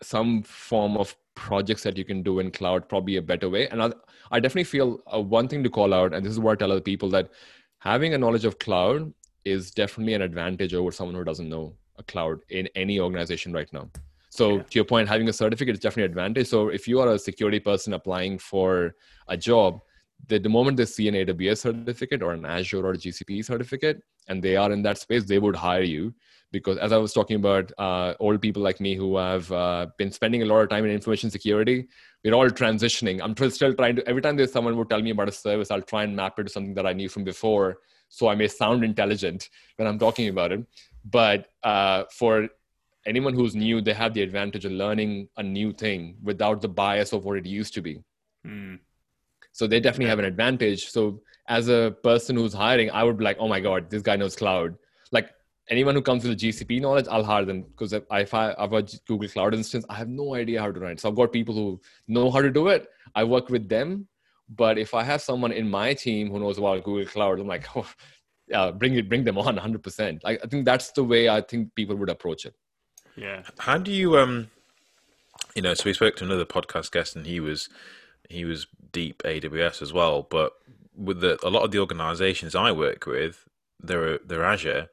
[0.05, 3.69] some form of projects that you can do in cloud probably a better way.
[3.69, 3.93] And i,
[4.31, 6.73] I definitely feel uh, one thing to call out and this is what i tell
[6.73, 7.31] other people that
[7.79, 9.13] having a knowledge of cloud
[9.45, 13.71] is definitely an advantage over someone who doesn't know a cloud in any organization right
[13.73, 13.89] now.
[14.31, 14.63] So yeah.
[14.63, 16.49] to your point having a certificate is definitely an advantage.
[16.49, 18.95] So if you are a security person applying for
[19.29, 19.81] a job
[20.29, 24.43] the, the moment they see an aws certificate or an azure or gcp certificate and
[24.43, 26.15] they are in that space they would hire you
[26.55, 30.13] because as I was talking about uh, old people like me who have uh, been
[30.13, 31.89] spending a lot of time in information security,
[32.23, 33.21] we're all transitioning.
[33.23, 35.83] I'm still trying to, every time there's someone would tell me about a service, I'll
[35.83, 37.79] try and map it to something that I knew from before.
[38.09, 40.65] So I may sound intelligent when I'm talking about it.
[41.05, 42.49] But uh, for
[43.05, 47.13] anyone who's new, they have the advantage of learning a new thing without the bias
[47.13, 48.01] of what it used to be.
[48.47, 48.79] Mm.
[49.51, 50.87] So they definitely have an advantage.
[50.91, 54.17] So as a person who's hiring, I would be like, oh my God, this guy
[54.17, 54.77] knows cloud.
[55.65, 58.35] Like anyone who comes with a GCP knowledge, I'll hire them because if I, if
[58.35, 61.01] I have a Google Cloud instance, I have no idea how to run it.
[61.01, 62.89] So I've got people who know how to do it.
[63.15, 64.09] I work with them.
[64.49, 67.67] But if I have someone in my team who knows about Google Cloud, I'm like,
[67.77, 67.89] oh,
[68.47, 70.21] yeah, bring it, bring them on 100%.
[70.25, 72.55] I, I think that's the way I think people would approach it.
[73.17, 73.43] Yeah.
[73.59, 74.51] How do you, um,
[75.55, 77.69] you know, so we spoke to another podcast guest and he was,
[78.29, 80.23] he was deep AWS as well.
[80.23, 80.53] But
[80.95, 83.49] with the, a lot of the organizations I work with,
[83.81, 84.89] they're, they're Azure.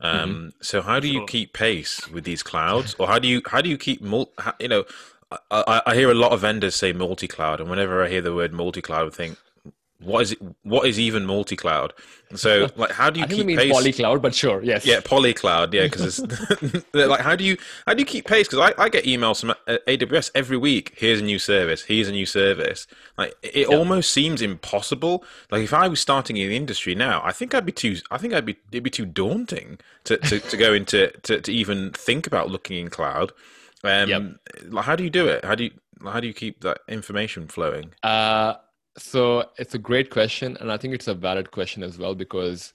[0.00, 0.48] Um, mm-hmm.
[0.60, 1.26] So how do you sure.
[1.26, 4.68] keep pace with these clouds, or how do you how do you keep mul- you
[4.68, 4.84] know?
[5.50, 8.52] I, I hear a lot of vendors say multi-cloud, and whenever I hear the word
[8.52, 9.38] multi-cloud, I think
[9.98, 10.38] what is it?
[10.62, 11.94] What is even multi-cloud?
[12.34, 13.72] So, like, how do you I keep mean pace?
[13.72, 14.84] Polycloud, but sure, yes.
[14.84, 15.72] Yeah, polycloud.
[15.72, 17.56] Yeah, because it's like, how do you
[17.86, 18.46] how do you keep pace?
[18.46, 20.92] Because I, I get emails from uh, AWS every week.
[20.96, 21.82] Here's a new service.
[21.82, 22.86] Here's a new service.
[23.16, 23.76] Like, it yeah.
[23.76, 25.24] almost seems impossible.
[25.50, 27.96] Like, if I was starting in the industry now, I think I'd be too.
[28.10, 31.52] I think I'd be it'd be too daunting to to, to go into to, to
[31.52, 33.32] even think about looking in cloud.
[33.82, 34.22] Um, yep.
[34.68, 35.44] like, how do you do it?
[35.44, 35.70] How do you
[36.04, 37.94] how do you keep that information flowing?
[38.02, 38.54] Uh
[38.98, 42.72] so it's a great question, and I think it's a valid question as well because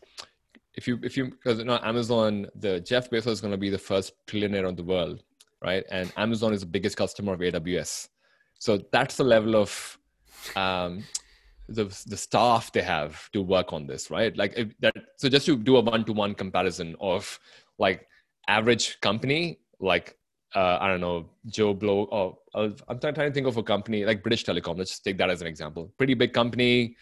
[0.75, 3.69] if you if you because you know Amazon, the Jeff Bezos is going to be
[3.69, 5.23] the first trillionaire on the world,
[5.61, 5.83] right?
[5.91, 8.09] And Amazon is the biggest customer of AWS,
[8.59, 9.97] so that's the level of
[10.55, 11.03] um,
[11.67, 14.35] the the staff they have to work on this, right?
[14.37, 14.95] Like if that.
[15.17, 17.39] So just to do a one to one comparison of
[17.79, 18.07] like
[18.47, 20.15] average company, like
[20.55, 22.07] uh, I don't know, Joe Blow.
[22.11, 24.77] Oh, I'm trying to think of a company like British Telecom.
[24.77, 25.93] Let's just take that as an example.
[25.97, 26.95] Pretty big company,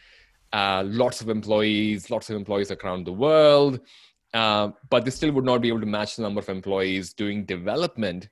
[0.54, 3.80] uh, lots of employees, lots of employees around the world,
[4.34, 7.46] uh, but they still would not be able to match the number of employees doing
[7.46, 8.30] development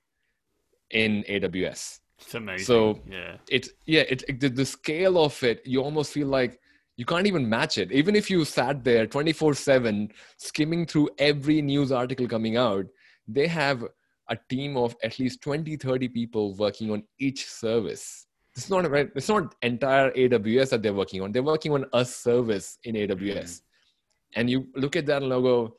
[0.91, 1.99] in AWS.
[2.19, 2.65] It's amazing.
[2.65, 6.59] So yeah, it's yeah, it, the scale of it, you almost feel like
[6.95, 7.91] you can't even match it.
[7.91, 12.85] Even if you sat there 24 7 skimming through every news article coming out,
[13.27, 13.83] they have
[14.29, 19.09] a team of at least 20 30 people working on each service it's not right
[19.15, 23.17] it's not entire aws that they're working on they're working on a service in aws
[23.17, 24.39] mm-hmm.
[24.39, 25.75] and you look at that logo,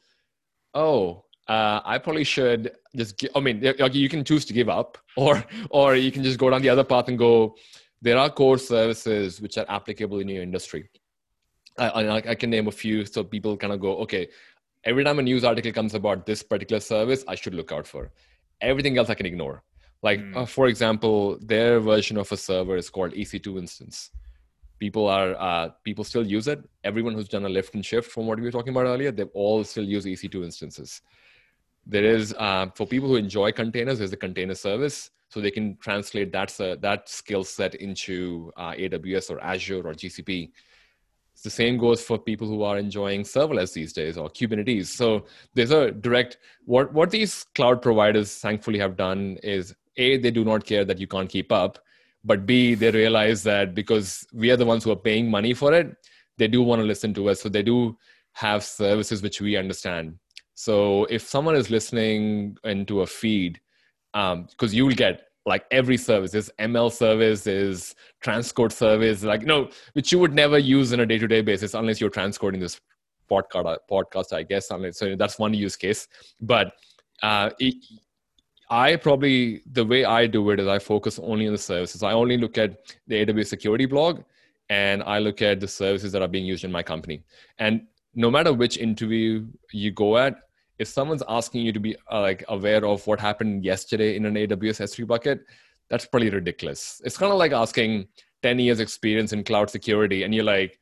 [0.75, 3.17] oh uh, I probably should just.
[3.17, 6.51] Give, I mean, you can choose to give up, or or you can just go
[6.51, 7.57] down the other path and go.
[8.01, 10.89] There are core services which are applicable in your industry.
[11.79, 14.29] I, I can name a few, so people kind of go, okay.
[14.85, 18.13] Every time a news article comes about this particular service, I should look out for
[18.61, 19.63] everything else I can ignore.
[20.03, 20.37] Like, mm.
[20.37, 24.11] uh, for example, their version of a server is called EC2 instance.
[24.79, 26.63] People are uh, people still use it.
[26.85, 29.29] Everyone who's done a lift and shift from what we were talking about earlier, they've
[29.35, 31.03] all still use EC2 instances.
[31.85, 35.77] There is uh, for people who enjoy containers, there's a container service, so they can
[35.79, 40.53] translate that that skill set into uh, AWS or Azure or GCP
[41.43, 44.87] the same goes for people who are enjoying serverless these days or Kubernetes.
[44.87, 50.31] So there's a direct what what these cloud providers thankfully have done is a they
[50.31, 51.79] do not care that you can't keep up,
[52.25, 55.73] but b they realize that because we are the ones who are paying money for
[55.73, 55.97] it,
[56.39, 57.41] they do want to listen to us.
[57.41, 57.97] So they do
[58.33, 60.19] have services which we understand.
[60.55, 63.61] So if someone is listening into a feed,
[64.13, 69.43] because um, you will get like every service is ml service is transcode service like
[69.43, 72.81] no which you would never use in a day-to-day basis unless you're transcoding this
[73.31, 76.09] podcast podcast i guess unless, so that's one use case.
[76.41, 76.73] But
[77.23, 77.75] uh, it,
[78.71, 82.03] i probably the way i do it is i focus only on the services.
[82.03, 84.23] I only look at the aws security blog
[84.69, 87.23] and i look at the services that are being used in my company.
[87.59, 90.48] And no matter which interview you go at
[90.79, 94.35] if someone's asking you to be uh, like aware of what happened yesterday in an
[94.35, 95.41] AWS S3 bucket,
[95.91, 97.01] that's pretty ridiculous.
[97.05, 98.09] It's kind of like asking
[98.43, 100.79] 10 years experience in cloud security and you're like,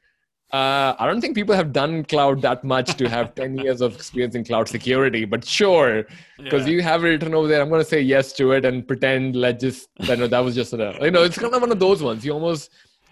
[0.53, 3.95] Uh, I don't think people have done cloud that much to have 10 years of
[3.95, 6.05] experience in cloud security, but sure,
[6.39, 6.73] because Yeah.
[6.75, 9.35] you have it written over there, I'm going to say yes to it and pretend
[9.35, 11.81] let just, you know, that was just a, you know, it's kind of one of
[11.81, 12.25] those ones.
[12.25, 12.71] You almost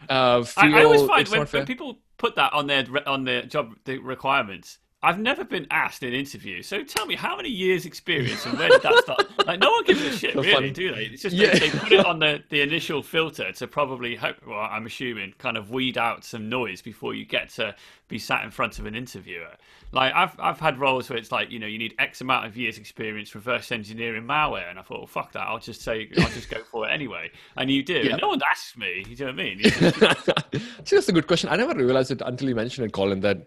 [0.08, 3.42] uh, feel I, I always find when, when people put that on their on their
[3.42, 4.78] job the requirements.
[5.04, 6.62] I've never been asked in an interview.
[6.62, 9.46] So tell me, how many years experience and where did that start?
[9.46, 11.04] Like, no one gives a shit, really, do they?
[11.04, 11.52] It's just Yeah.
[11.52, 15.34] they, they put it on the, the initial filter to probably hope, well, I'm assuming,
[15.38, 17.74] kind of weed out some noise before you get to
[18.08, 19.50] be sat in front of an interviewer.
[19.92, 22.56] Like, I've, I've had roles where it's like, you know, you need X amount of
[22.56, 24.68] years experience reverse engineering malware.
[24.68, 25.42] And I thought, well, fuck that.
[25.42, 27.30] I'll just say, I'll just go for it anyway.
[27.56, 27.94] And you do.
[27.94, 28.12] Yeah.
[28.12, 29.04] And no one asks me.
[29.08, 29.58] You know what I mean?
[29.60, 30.62] Just- Actually,
[30.98, 31.48] that's a good question.
[31.50, 33.46] I never realized it until you mentioned it, Colin, that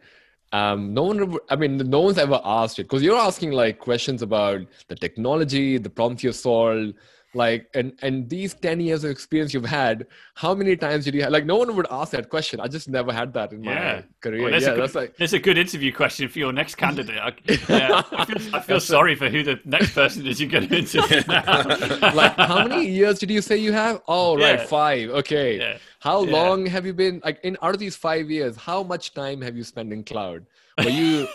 [0.53, 4.21] um, no one, I mean, no one's ever asked it because you're asking like questions
[4.21, 6.93] about the technology, the problems you solved,
[7.37, 11.21] like, and and these 10 years of experience you've had, how many times did you
[11.23, 11.31] have?
[11.31, 12.59] Like, no one would ask that question.
[12.59, 13.73] I just never had that in Yeah.
[13.73, 14.41] my career.
[14.41, 16.75] Well, there's, yeah, a good, that's like, there's a good interview question for your next
[16.75, 17.19] candidate.
[17.19, 17.31] I,
[17.69, 20.77] yeah, I feel, I feel sorry for who the next person is you're going to
[20.77, 22.13] interview now.
[22.13, 24.65] like how many years did you say you have oh right Yeah.
[24.65, 28.83] five okay how long have you been like in out of these five years how
[28.83, 30.45] much time have you spent in cloud
[30.77, 31.27] were you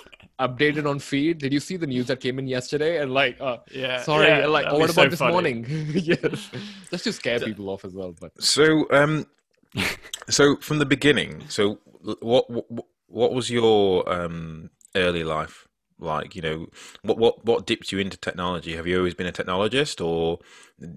[0.47, 1.39] updated on feed.
[1.39, 3.01] Did you see the news that came in yesterday?
[3.03, 5.33] And like uh, Yeah, sorry yeah, like oh, be what so about this funny.
[5.33, 5.67] morning?
[5.95, 6.51] Yes
[6.91, 9.27] just to scare people off as well but So, um,
[10.29, 11.79] so from the beginning, so
[12.21, 12.67] what what
[13.07, 15.67] what was your um early life
[16.03, 16.35] like?
[16.37, 16.67] You know,
[17.03, 18.77] what what what dipped you into technology?
[18.77, 20.39] Have you always been a technologist, or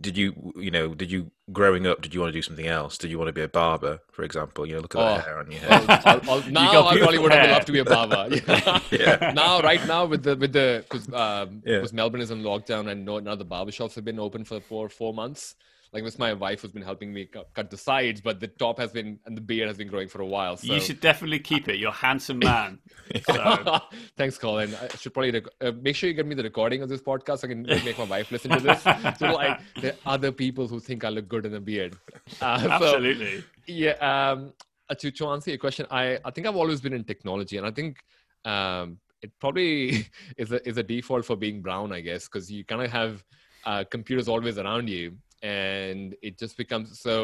[0.01, 2.97] did you you know did you growing up did you want to do something else?
[2.97, 4.65] Did you want to be a barber, for example?
[4.65, 5.15] You know, look at Oh.
[5.15, 5.85] that hair on your head.
[6.05, 8.27] I'll, I'll, now got I probably would have loved to be a barber.
[8.35, 8.79] Yeah.
[8.91, 9.31] Yeah.
[9.35, 11.85] now, right now, with the with the because um, Yeah.
[11.93, 14.89] Melbourne is in lockdown and no, none of the barbershops have been open for four
[14.89, 15.55] four months.
[15.95, 18.79] Like this, my wife who's been helping me cut, cut the sides, but the top
[18.79, 20.57] has been and the beard has been growing for a while.
[20.57, 20.73] So.
[20.73, 21.77] You should definitely keep it.
[21.77, 22.79] You're a handsome man.
[23.29, 23.79] So,
[24.17, 24.75] Thanks, Colin.
[24.75, 27.39] I should probably rec- uh, make sure you get me the recording of this podcast.
[27.39, 28.81] So I can make my wife listen to this.
[29.19, 31.95] so like, there are other people who think I look good in a beard.
[32.41, 33.43] Uh, so- absolutely.
[33.67, 34.53] yeah um
[34.89, 37.65] uh, to, to answer your question i i think i've always been in technology and
[37.65, 38.03] i think
[38.45, 40.05] um it probably
[40.37, 43.23] is a is a default for being brown i guess because you kind of have
[43.65, 45.15] uh, computers always around you
[45.53, 47.15] and it just becomes so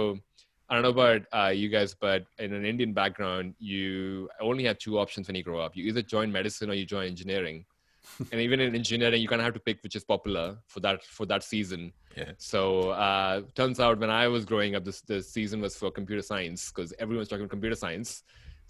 [0.69, 4.77] i don't know about uh, you guys but in an indian background you only have
[4.86, 7.60] two options when you grow up you either join medicine or you join engineering
[8.31, 11.03] and even in engineering you kind of have to pick which is popular for that
[11.17, 11.84] for that season
[12.17, 12.31] Yeah.
[12.51, 12.62] so
[13.07, 16.62] uh, turns out when I was growing up, this the season was for computer science
[16.71, 18.10] because everyone's talking about computer science.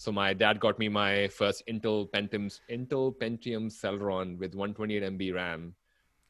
[0.03, 2.45] So my dad got me my first Intel Pentium
[2.77, 5.61] Intel Pentium Celeron with 128 MB RAM,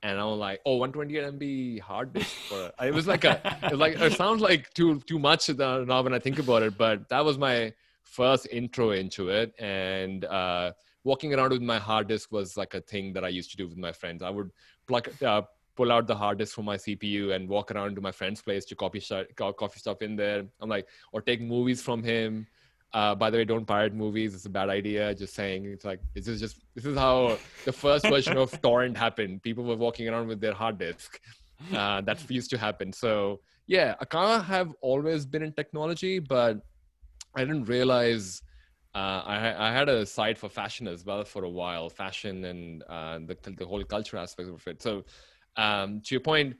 [0.03, 3.71] and I was like, "Oh, 128 MB hard disk." For it was like a, it
[3.71, 7.07] was like it sounds like too too much now when I think about it, but
[7.09, 10.71] that was my first intro into it, and uh,
[11.03, 13.67] walking around with my hard disk was like a thing that I used to do
[13.67, 14.21] with my friends.
[14.21, 14.51] I would
[14.87, 15.43] plug uh,
[15.75, 18.65] pull out the hard disk from my CPU and walk around to my friend's place
[18.65, 20.45] to copy sh- coffee stuff in there.
[20.59, 22.47] I'm like, or take movies from him.
[22.93, 24.35] Uh, by the way, don't pirate movies.
[24.35, 25.15] It's a bad idea.
[25.15, 25.65] Just saying.
[25.65, 29.41] It's like this is just this is how the first version of torrent happened.
[29.43, 31.19] People were walking around with their hard disk.
[31.73, 32.91] Uh, that used to happen.
[32.91, 36.57] So yeah, I kind of have always been in technology, but
[37.35, 38.41] I didn't realize
[38.93, 42.83] uh, I, I had a side for fashion as well for a while, fashion and
[42.89, 44.81] uh, the the whole culture aspect of it.
[44.81, 45.05] So
[45.55, 46.57] um, to your point,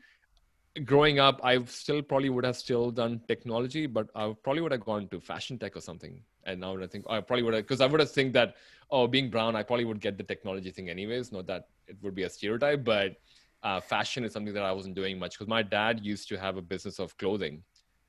[0.86, 4.86] growing up, I still probably would have still done technology, but I probably would have
[4.86, 6.22] gone to fashion tech or something.
[6.46, 8.56] And now I think I probably would have, because I would have think that,
[8.90, 11.32] oh, being brown, I probably would get the technology thing anyways.
[11.32, 13.18] Not that it would be a stereotype, but
[13.64, 16.58] uh, fashion is something that I wasn't doing much because my dad used to have
[16.58, 17.64] a business of clothing.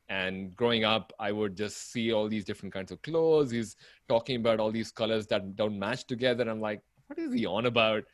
[0.09, 3.51] And growing up, I would just see all these different kinds of clothes.
[3.51, 3.77] He's
[4.09, 6.49] talking about all these colors that don't match together.
[6.49, 8.05] I'm like, what is he on about?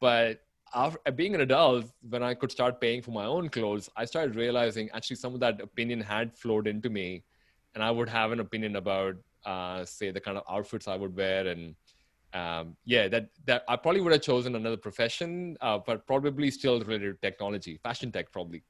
[0.00, 0.42] But
[0.74, 4.36] after being an adult, when I could start paying for my own clothes, I started
[4.36, 7.24] realizing actually some of that opinion had flowed into me,
[7.74, 11.16] and I would have an opinion about, uh, say, the kind of outfits I would
[11.16, 11.74] wear, and
[12.34, 16.78] um, yeah, that that I probably would have chosen another profession, uh, but probably still
[16.80, 18.62] related to technology, fashion tech, probably.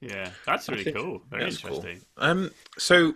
[0.00, 1.22] Yeah, that's really think cool.
[1.30, 1.76] Very That's cool.
[1.76, 2.06] interesting.
[2.18, 3.14] Um, so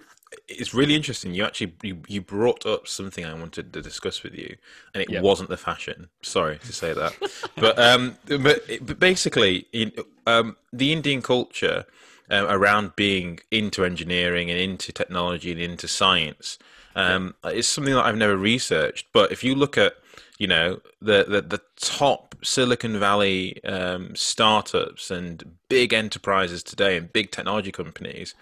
[0.48, 1.34] it's really interesting.
[1.34, 4.57] You actually you, you brought up something I wanted to discuss with you,
[4.94, 5.20] and it Yeah.
[5.20, 6.09] wasn't the fashion.
[6.22, 7.14] Sorry to say that,
[7.59, 9.92] but um, but, but basically, in,
[10.26, 11.86] um, the Indian culture
[12.30, 16.59] um, around being into engineering and into technology and into science
[16.94, 19.07] um, is something that I've never researched.
[19.12, 19.94] But if you look at
[20.38, 27.12] you know the the, the top Silicon Valley um, startups and big enterprises today and
[27.12, 28.34] big technology companies,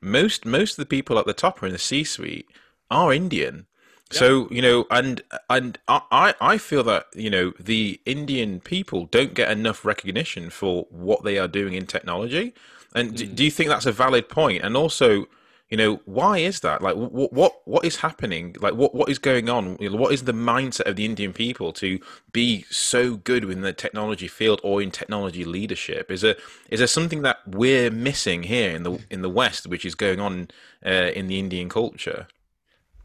[0.00, 2.48] most most of the people at the top are in the C-suite
[2.90, 3.66] are Indian.
[4.10, 9.34] So you know, and and I I feel that you know the Indian people don't
[9.34, 12.54] get enough recognition for what they are doing in technology.
[12.94, 13.34] And mm.
[13.34, 14.62] do you think that's a valid point?
[14.62, 15.26] And also,
[15.74, 16.82] you know, why is that?
[16.82, 18.54] Like, what what what is happening?
[18.60, 19.76] Like, what what is going on?
[19.80, 21.98] What is the mindset of the Indian people to
[22.30, 26.12] be so good within the technology field or in technology leadership?
[26.12, 26.36] Is there
[26.70, 30.20] is there something that we're missing here in the in the West, which is going
[30.20, 30.46] on
[30.86, 32.28] uh, in the Indian culture?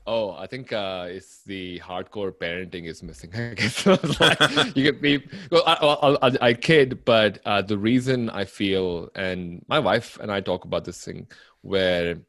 [0.06, 3.32] Oh, I think uh, it's the hardcore parenting is missing.
[3.36, 3.84] I guess
[4.20, 5.64] like, you get be well.
[5.66, 10.40] I, I, I kid, but uh, the reason I feel, and my wife and I
[10.40, 11.26] talk about this thing,
[11.62, 12.20] where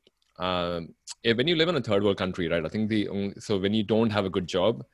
[0.41, 2.64] um, when you live in a third world country, right?
[2.64, 4.84] I think the only, so when you don't have a good job,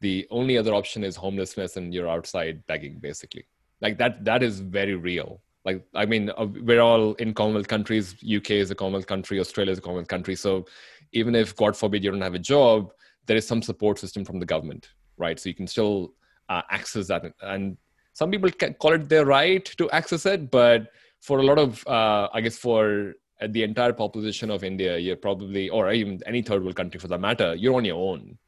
[0.00, 3.46] the only other option is homelessness, and you're outside begging, basically.
[3.80, 4.24] Like that.
[4.24, 5.40] That is very real.
[5.64, 8.14] Like I mean, uh, we're all in Commonwealth countries.
[8.24, 9.38] UK is a Commonwealth country.
[9.38, 10.34] Australia is a Commonwealth country.
[10.34, 10.66] So
[11.12, 12.92] even if god forbid you don't have a job
[13.26, 16.14] there is some support system from the government right so you can still
[16.48, 17.76] uh, access that and
[18.12, 20.88] some people call it their right to access it but
[21.20, 25.16] for a lot of uh, i guess for uh, the entire population of india you're
[25.16, 28.38] probably or even any third world country for that matter you're on your own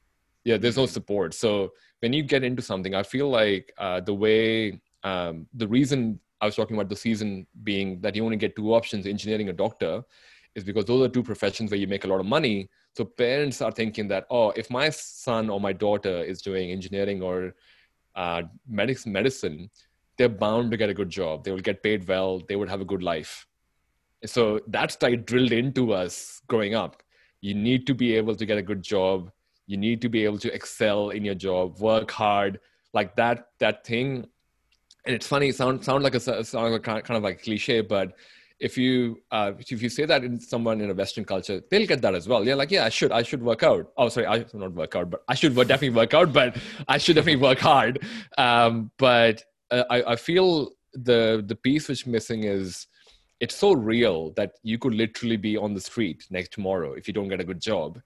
[0.45, 4.14] yeah there's no support so when you get into something i feel like uh, the
[4.14, 8.57] way um, the reason i was talking about the season being that you only get
[8.57, 10.03] two options engineering or doctor
[10.55, 12.68] is because those are two professions where you make a lot of money.
[12.97, 17.22] So parents are thinking that, oh, if my son or my daughter is doing engineering
[17.22, 17.55] or
[18.14, 19.70] uh, medicine,
[20.16, 21.45] they're bound to get a good job.
[21.45, 22.40] They will get paid well.
[22.49, 23.47] They would have a good life.
[24.27, 27.03] So that's like drilled into us growing up.
[27.41, 29.31] You need to be able to get a good job.
[29.66, 32.61] You need to be able to excel in your job, work hard,
[32.93, 33.49] like that.
[33.59, 34.27] That thing.
[35.07, 35.53] And it's funny.
[35.53, 38.14] Sound sound like a sound like kind of like cliche, but
[38.61, 42.01] if you uh, if you say that in someone in a Western culture, they'll get
[42.03, 42.47] that as well.
[42.47, 43.93] Yeah, like yeah, I should I should work out.
[43.97, 46.33] Oh, sorry, I should not work out, but I should definitely work out.
[46.33, 46.57] But
[46.89, 48.07] I should definitely work hard.
[48.39, 52.87] Um, but uh, I, I feel the the piece which missing is
[53.45, 57.14] it's so real that you could literally be on the street next tomorrow if you
[57.18, 58.01] don't get a good job.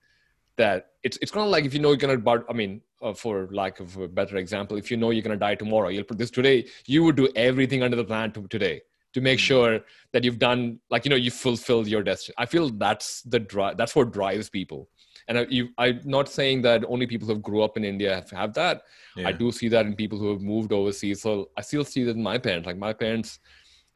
[0.56, 2.44] That it's it's kind of like if you know you're gonna.
[2.50, 5.54] I mean, uh, for lack of a better example, if you know you're gonna die
[5.54, 6.66] tomorrow, you'll put this today.
[6.86, 8.82] You would do everything under the plan to today
[9.14, 9.44] to make mm-hmm.
[9.44, 9.80] sure
[10.12, 13.76] that you've done like you know you fulfilled your destiny i feel that's the drive
[13.76, 14.88] that's what drives people
[15.28, 18.16] and I, you, i'm not saying that only people who have grew up in india
[18.16, 18.82] have, have that
[19.16, 19.28] yeah.
[19.28, 22.16] i do see that in people who have moved overseas so i still see that
[22.16, 23.38] in my parents like my parents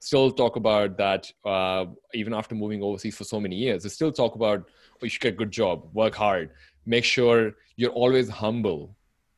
[0.02, 1.84] still talk about that uh,
[2.14, 4.60] even after moving overseas for so many years they still talk about
[4.94, 6.50] oh, you should get a good job work hard
[6.86, 8.96] make sure you're always humble.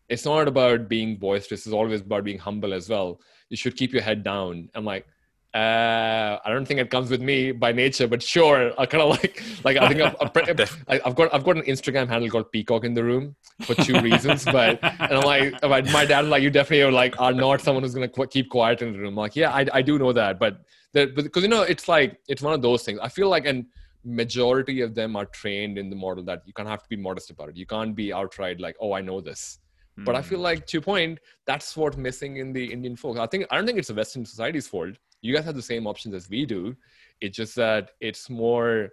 [0.09, 3.21] It's not about being boisterous it's always about being humble as well.
[3.51, 5.07] You should keep your head down i'm like
[5.55, 9.11] uh, I don't think it comes with me by nature, but sure, I kind of
[9.11, 10.17] like like I think I've,
[11.07, 14.45] I've, got I've got an Instagram handle called Peacock in the room for two reasons,
[14.45, 17.95] but and I'm like my dad like you definitely are like are not someone who's
[17.95, 19.11] gonna qu- keep quiet in the room.
[19.11, 20.59] I'm like yeah, I I do know that, but
[20.93, 22.99] because you know it's like it's one of those things.
[23.01, 23.67] I feel like and
[24.05, 27.31] majority of them are trained in the model that you can't have to be modest
[27.31, 27.57] about it.
[27.57, 29.61] You can't be outright like oh I know this.
[29.99, 30.45] But I feel hmm.
[30.45, 33.17] like to your point, that's what's missing in the Indian folk.
[33.17, 35.87] I think I don't think it's a Western society's fault you guys have the same
[35.87, 36.77] options as we do
[37.21, 38.93] it's just that it's more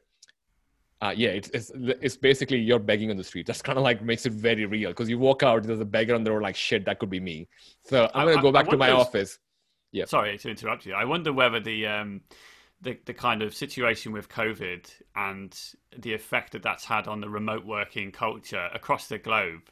[1.02, 3.48] uh, yeah, it's, it's it's basically you're begging on the street.
[3.48, 6.14] That's kind of like makes it very real because you walk out, there's a beggar
[6.14, 7.48] on the road, like shit, that could be me.
[7.84, 9.40] So I'm gonna go back to my office.
[9.92, 10.06] Yeah.
[10.06, 10.94] Sorry to interrupt you.
[10.94, 12.22] I wonder whether the um
[12.82, 15.60] the the kind of situation with COVID and
[15.98, 19.72] the effect that that's had on the remote working culture across the globe,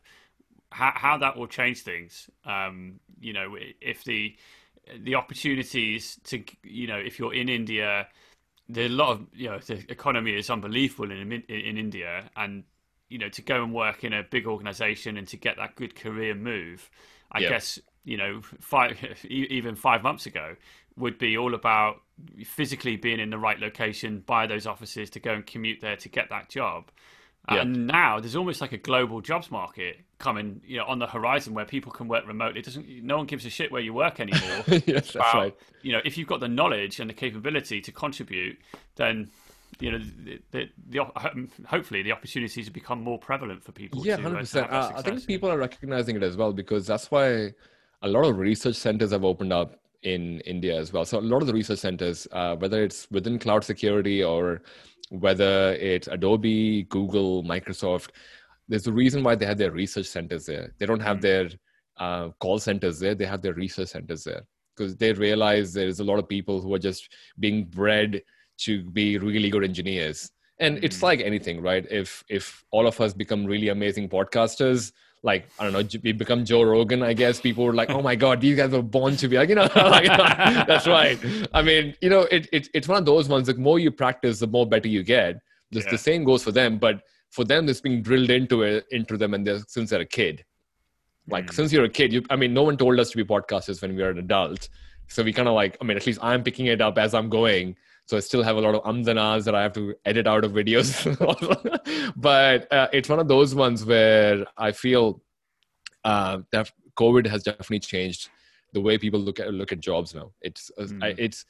[0.71, 2.27] how how that will change things.
[2.43, 4.35] Um, you know, if the
[4.97, 8.07] the opportunities to you know if you're in India,
[8.67, 12.63] there's a lot of you know the economy is unbelievable in in, in India, and
[13.09, 15.95] you know to go and work in a big organization and to get that good
[15.95, 16.89] career move,
[17.31, 20.55] I guess you know five even five months ago
[20.97, 22.01] would be all about
[22.43, 26.09] physically being in the right location by those offices to go and commute there to
[26.09, 26.91] get that job.
[27.49, 27.61] Yeah.
[27.61, 31.53] And now there's almost like a global jobs market coming, you know, on the horizon
[31.53, 32.59] where people can work remotely.
[32.59, 34.63] It doesn't no one gives a shit where you work anymore.
[34.85, 35.55] yes, about, right.
[35.81, 38.57] You know, if you've got the knowledge and the capability to contribute,
[38.95, 39.29] then
[39.79, 44.05] you know, the, the, the, hopefully the opportunities have become more prevalent for people.
[44.05, 44.71] Yeah, uh, hundred percent.
[44.71, 47.53] Uh, I think people are recognizing it as well because that's why
[48.01, 51.05] a lot of research centers have opened up in India as well.
[51.05, 54.61] So a lot of the research centers, uh, whether it's within cloud security or
[55.09, 58.09] whether it's Adobe, Google, Microsoft,
[58.69, 60.73] there's a reason why they have their research centers there.
[60.77, 61.21] They don't have mm.
[61.21, 61.49] their
[61.97, 63.15] uh, call centers there.
[63.15, 64.43] They have their research centers there
[64.77, 67.09] because they realize there's a lot of people who are just
[67.39, 68.21] being bred
[68.59, 73.13] to be really good engineers and it's like anything right if if all of us
[73.13, 74.91] become really amazing podcasters
[75.21, 77.03] like I don't know, we become Joe Rogan.
[77.03, 79.49] I guess people were like, "Oh my god, these guys were born to be like,"
[79.49, 80.05] you know, like,
[80.65, 81.19] that's right.
[81.53, 83.47] I mean, you know, it, it it's one of those ones.
[83.47, 85.39] The more you practice, the more better you get.
[85.73, 85.91] Just yeah.
[85.91, 87.01] the same goes for them, but
[87.31, 90.45] for them, it's being drilled into it into them, and they're, since they're a kid,
[91.27, 91.53] like mm.
[91.53, 93.95] since you're a kid, you I mean, no one told us to be podcasters when
[93.95, 94.69] we were an adult,
[95.07, 97.29] so we kind of like, I mean, at least I'm picking it up as I'm
[97.29, 97.75] going
[98.09, 100.25] so I still have a lot of ums and ahs that I have to edit
[100.25, 100.89] out of videos.
[102.15, 105.21] but uh, it's one of those ones where I feel
[106.03, 108.31] uh, that COVID has definitely changed
[108.73, 110.31] the way people look at look at jobs now.
[110.41, 111.03] It's uh, mm.
[111.03, 111.45] I, it's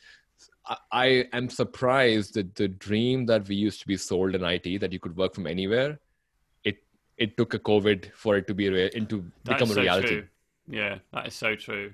[0.92, 4.94] I am surprised that the dream that we used to be sold in IT that
[4.94, 6.00] you could work from anywhere,
[6.64, 6.84] it
[7.18, 10.08] it took a COVID for it to be into become a so reality.
[10.08, 10.28] True.
[10.70, 11.94] Yeah, that is so true.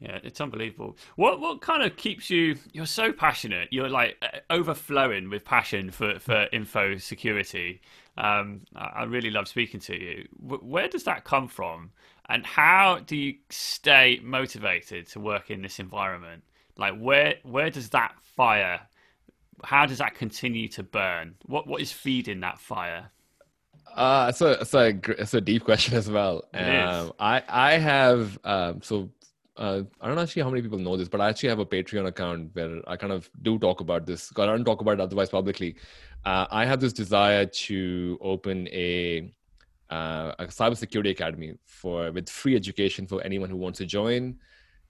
[0.00, 0.96] Yeah, it's unbelievable.
[1.16, 2.56] What what kind of keeps you?
[2.72, 3.68] You're so passionate.
[3.70, 7.80] You're like uh, overflowing with passion for for info security.
[8.16, 10.28] Um, I really love speaking to you.
[10.38, 11.92] Where does that come from,
[12.28, 16.42] and how do you stay motivated to work in this environment?
[16.76, 18.80] Like where where does that fire?
[19.62, 21.36] How does that continue to burn?
[21.46, 23.10] What what is feeding that fire?
[23.94, 26.44] Uh, so it's a it's a deep question as well.
[26.52, 29.10] Um, I I have um, so
[29.56, 32.06] uh, I don't actually how many people know this, but I actually have a Patreon
[32.06, 34.32] account where I kind of do talk about this.
[34.36, 35.76] I don't talk about it otherwise publicly.
[36.24, 39.32] Uh, I have this desire to open a
[39.90, 44.36] uh, a cybersecurity academy for with free education for anyone who wants to join.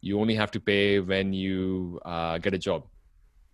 [0.04, 2.84] You only have to pay when you uh, get a job,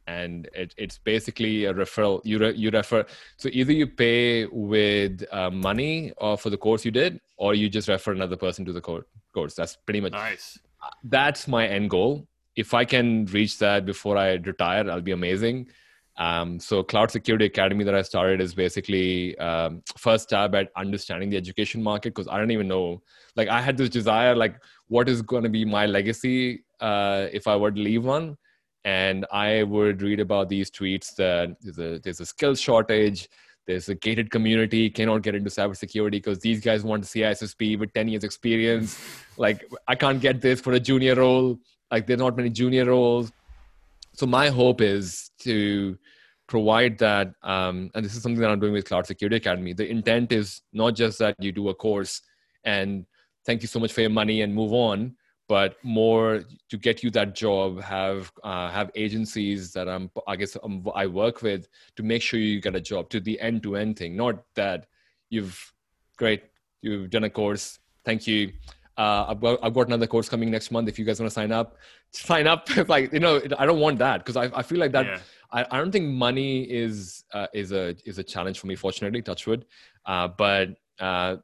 [0.07, 2.21] and it, it's basically a referral.
[2.25, 3.05] You re, you refer.
[3.37, 7.69] So either you pay with uh, money or for the course you did, or you
[7.69, 9.55] just refer another person to the course.
[9.55, 10.59] That's pretty much nice
[11.05, 12.27] that's my end goal.
[12.57, 15.69] If I can reach that before I retire, i'll be amazing.
[16.17, 21.31] Um, so, Cloud Security Academy that I started is basically um, first tab at understanding
[21.31, 23.03] the education market because I don't even know.
[23.37, 24.57] Like, I had this desire, like,
[24.91, 28.37] what is going to be my legacy uh, if I were to leave one?
[28.85, 33.29] And I would read about these tweets that there's a, there's a skills shortage
[33.71, 38.09] there's a gated community cannot get into cybersecurity because these guys want CISSP with 10
[38.09, 38.99] years experience.
[39.37, 41.57] like I can't get this for a junior role.
[41.89, 43.31] Like there's not many junior roles.
[44.15, 45.97] So my hope is to
[46.49, 49.73] provide that, um, and this is something that I'm doing with Cloud Security Academy.
[49.73, 52.23] The intent is not just that you do a course
[52.65, 53.07] and
[53.47, 55.17] thank you so much for your money and move on,
[55.49, 60.57] but more to get you that job have uh, have agencies that i'm i guess
[60.63, 61.67] um, i work with
[61.97, 64.17] to make sure you get a job to the end to end thing.
[64.17, 64.87] Not that
[65.29, 65.59] you've
[66.17, 66.43] great
[66.83, 67.79] you've done a course.
[68.05, 68.53] Thank you.
[68.97, 71.35] Uh, I've, got, I've got another course coming next month if you guys want to
[71.35, 71.77] sign up.
[72.13, 75.07] Sign up like you know i don't want that because I, I feel like that
[75.07, 75.19] yeah.
[75.53, 79.23] I, I don't think money is uh, is a is a challenge for me fortunately
[79.23, 79.65] touchwood
[80.07, 81.37] uh, but uh,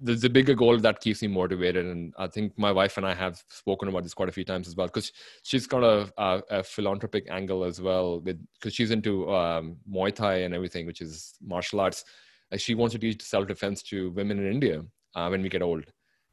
[0.00, 3.14] there's a bigger goal that keeps me motivated and i think my wife and i
[3.14, 5.12] have spoken about this quite a few times as well because
[5.42, 10.38] she's got a, a, a, philanthropic angle as well because she's into um, muay thai
[10.38, 12.04] and everything which is martial arts.
[12.50, 14.82] And she wants to teach self-defense to women in india
[15.14, 15.84] uh, when we get old.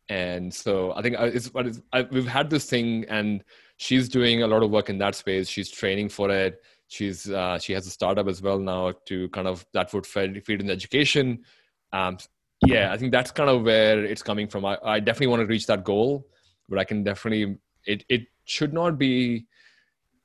[0.09, 3.43] And so i think uh, it's, it's I, we've had this thing and
[3.77, 5.47] she's doing a lot of work in that space.
[5.47, 6.63] She's training for it.
[6.87, 10.45] She's uh, she has a startup as well now to kind of that would feed,
[10.45, 11.43] feed in education.
[11.91, 12.17] Um,
[12.65, 15.45] yeah i think that's kind of where it's coming from i, I definitely want to
[15.45, 16.27] reach that goal
[16.69, 19.45] but i can definitely it, it should not be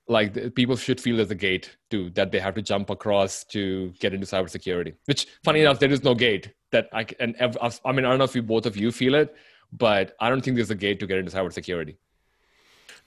[0.08, 3.44] like the, people should feel there's a gate too that they have to jump across
[3.44, 7.92] to get into cybersecurity which funny enough there is no gate that i and i
[7.92, 9.34] mean i don't know if you both of you feel it
[9.72, 11.96] but i don't think there's a gate to get into cybersecurity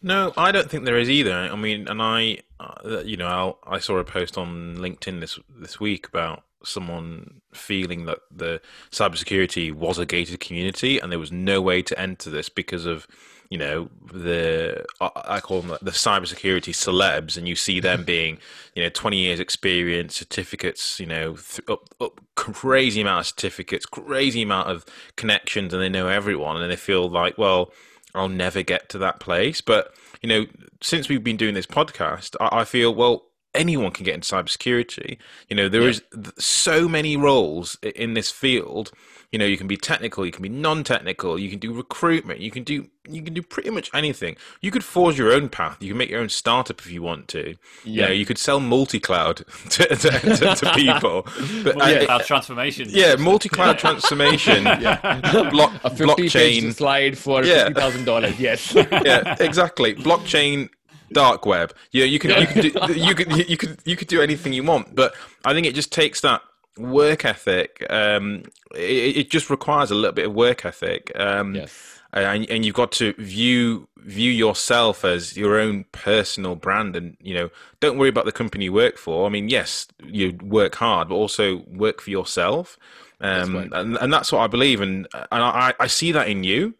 [0.05, 1.33] no, I don't think there is either.
[1.33, 5.39] I mean, and I, uh, you know, I'll, i saw a post on LinkedIn this
[5.49, 8.61] this week about someone feeling that the
[8.91, 13.07] cybersecurity was a gated community and there was no way to enter this because of
[13.53, 18.39] you know the I call them the cybersecurity celebs, and you see them being
[18.73, 23.85] you know twenty years experience, certificates, you know th- up, up crazy amount of certificates,
[23.85, 24.85] crazy amount of
[25.17, 27.71] connections, and they know everyone, and they feel like well
[28.15, 29.61] I'll never get to that place.
[29.61, 29.93] But
[30.23, 30.45] you know
[30.81, 33.25] since we've been doing this podcast, I, I feel well
[33.55, 35.17] anyone can get into cybersecurity.
[35.49, 35.89] You know, there yeah.
[35.89, 36.01] is
[36.37, 38.91] so many roles in this field.
[39.31, 42.51] You know, you can be technical, you can be non-technical, you can do recruitment, you
[42.51, 44.37] can do you can do pretty much anything.
[44.61, 45.77] You could forge your own path.
[45.81, 47.55] You can make your own startup if you want to.
[47.83, 49.37] Yeah, you, know, you could sell multi-cloud
[49.71, 51.23] to, to, to, to people.
[51.63, 52.87] But multi-cloud I, transformation.
[52.89, 54.63] Yeah, multi-cloud transformation.
[54.65, 57.65] yeah, Block, a blockchain slide for yeah.
[57.65, 58.39] fifty thousand dollars.
[58.39, 58.73] Yes.
[58.73, 59.95] yeah, exactly.
[59.95, 60.69] Blockchain
[61.11, 61.73] dark web.
[61.91, 64.63] Yeah, you can you can do, you could you could you could do anything you
[64.63, 65.13] want, but
[65.45, 66.41] I think it just takes that
[66.77, 67.85] work ethic.
[67.89, 68.43] Um,
[68.73, 71.11] it, it just requires a little bit of work ethic.
[71.15, 71.99] Um, yes.
[72.15, 77.33] And, and you've got to view view yourself as your own personal brand, and you
[77.33, 77.49] know,
[77.79, 79.25] don't worry about the company you work for.
[79.25, 82.77] I mean, yes, you work hard, but also work for yourself.
[83.19, 83.69] Um, right.
[83.71, 86.75] and, and that's what I believe, and and I, I see that in you.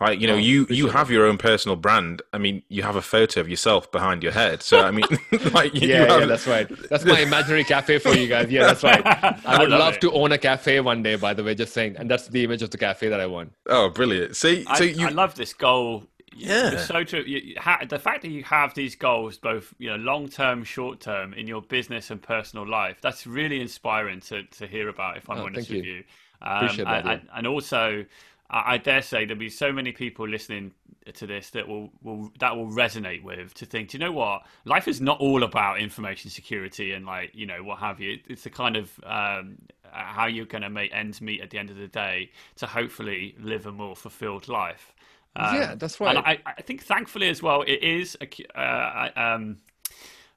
[0.00, 2.22] Like you know, oh, you you have your own personal brand.
[2.32, 4.62] I mean, you have a photo of yourself behind your head.
[4.62, 5.04] So I mean,
[5.52, 6.20] like yeah, have...
[6.20, 6.68] yeah, that's right.
[6.88, 8.48] That's my imaginary cafe for you guys.
[8.48, 9.02] Yeah, that's right.
[9.44, 11.16] I would I love, love to own a cafe one day.
[11.16, 13.52] By the way, just saying, and that's the image of the cafe that I want.
[13.66, 14.36] Oh, brilliant!
[14.36, 15.04] See, I, you...
[15.04, 16.04] I love this goal.
[16.32, 17.24] Yeah, it's so true.
[17.26, 21.00] You, ha- the fact that you have these goals, both you know, long term, short
[21.00, 25.16] term, in your business and personal life, that's really inspiring to to hear about.
[25.16, 26.04] If I'm oh, honest with you, you.
[26.40, 28.04] Um, Appreciate that, and, and also
[28.50, 30.72] I dare say there'll be so many people listening
[31.14, 34.42] to this that will, will that will resonate with to think, do you know what?
[34.64, 38.18] Life is not all about information security and like you know what have you.
[38.26, 39.58] It's the kind of um,
[39.90, 43.34] how you're going to make ends meet at the end of the day to hopefully
[43.38, 44.94] live a more fulfilled life.
[45.36, 46.16] Um, yeah, that's right.
[46.16, 49.58] And I, I, think thankfully as well, it is a, uh, um,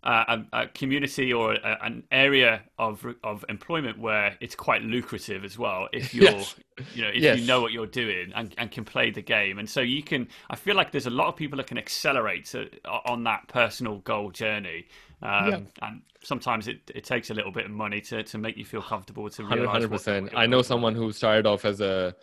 [0.03, 5.57] a, a, community or a, an area of of employment where it's quite lucrative as
[5.57, 6.55] well if you're yes.
[6.95, 7.39] you know if yes.
[7.39, 10.27] you know what you're doing and, and can play the game and so you can
[10.49, 12.67] i feel like there's a lot of people that can accelerate to,
[13.05, 14.87] on that personal goal journey
[15.21, 15.59] um, yeah.
[15.83, 18.81] and sometimes it, it takes a little bit of money to, to make you feel
[18.81, 22.15] comfortable to realize 100 percent i know someone who started off as a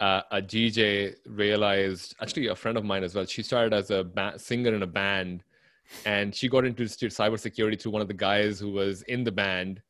[0.00, 3.24] uh, a DJ realized actually a friend of mine as well.
[3.24, 5.44] She started as a ba- singer in a band,
[6.04, 9.80] and she got into cybersecurity through one of the guys who was in the band.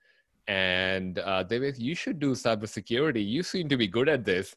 [0.49, 3.27] And uh, they were you should do cybersecurity.
[3.27, 4.55] You seem to be good at this.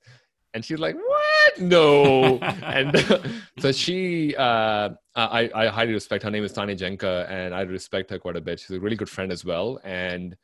[0.53, 1.59] And she's like what?
[1.59, 2.39] No.
[2.63, 2.97] And
[3.59, 8.09] so she uh, I, I highly respect her name is tanya janca and i respect
[8.09, 8.59] her quite a bit.
[8.59, 9.79] She's a really good friend as well.
[9.83, 10.35] And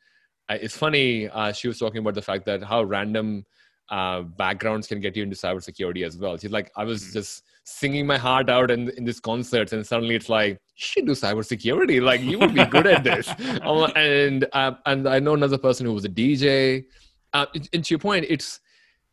[0.48, 3.44] uh, it's funny uh, she was talking about the fact that how random
[3.90, 6.36] uh, backgrounds can get you into cybersecurity as well.
[6.36, 7.12] She's like, I was mm-hmm.
[7.12, 11.06] just singing my heart out in, in this concerts, and suddenly it's like, you should
[11.06, 12.02] do cybersecurity.
[12.02, 13.28] Like, you would be good at this.
[13.62, 16.84] Um, and uh, and I know another person who was a DJ.
[17.32, 18.60] Uh, and to your point, it's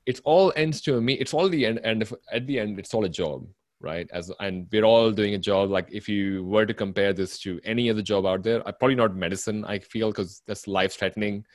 [0.05, 1.13] it's all ends to me.
[1.13, 3.47] It's all the end, and if, at the end, it's all a job,
[3.79, 4.09] right?
[4.11, 5.69] As and we're all doing a job.
[5.69, 9.15] Like, if you were to compare this to any other job out there, probably not
[9.15, 9.65] medicine.
[9.65, 11.45] I feel because that's life threatening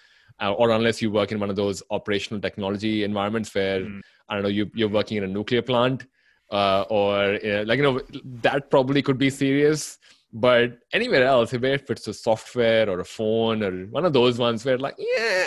[0.41, 4.01] uh, or unless you work in one of those operational technology environments where mm.
[4.29, 6.07] I don't know you you're working in a nuclear plant
[6.51, 8.01] uh, or uh, like you know
[8.43, 9.99] that probably could be serious.
[10.33, 14.65] But anywhere else, if it's a software or a phone or one of those ones
[14.65, 15.47] where like yeah,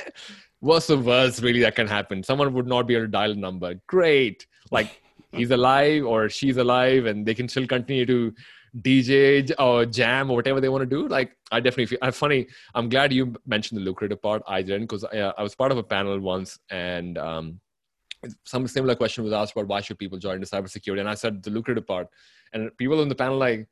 [0.62, 2.24] worst of worst, really that can happen.
[2.24, 3.76] Someone would not be able to dial a number.
[3.88, 8.34] Great, like he's alive or she's alive, and they can still continue to
[8.82, 11.08] DJ or jam or whatever they want to do.
[11.08, 12.00] Like I definitely feel.
[12.02, 12.48] I'm funny.
[12.76, 14.44] I'm glad you mentioned the lucrative part.
[14.48, 17.60] I didn't because I, uh, I, was part of a panel once and um,
[18.44, 21.44] some similar question was asked about why should people join the cybersecurity, and I said
[21.44, 22.08] the lucrative part,
[22.54, 23.68] and people in the panel like.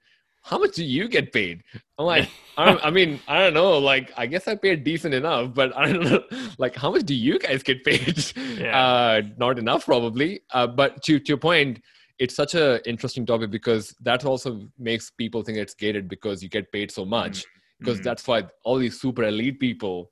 [0.48, 1.64] How much do you get paid?
[1.98, 2.30] I'm like,
[2.60, 3.80] I, I mean, I don't know.
[3.80, 6.24] Like, I guess I paid decent enough, but I don't know.
[6.60, 8.24] Like, how much do you guys get paid?
[8.56, 8.80] Yeah.
[8.80, 10.42] Uh, not enough, probably.
[10.54, 11.82] Uh, but to, to your point,
[12.20, 16.50] it's such an interesting topic because that also makes people think it's gated because you
[16.50, 17.80] get paid so much mm-hmm.
[17.80, 18.04] because mm-hmm.
[18.04, 20.12] that's why all these super elite people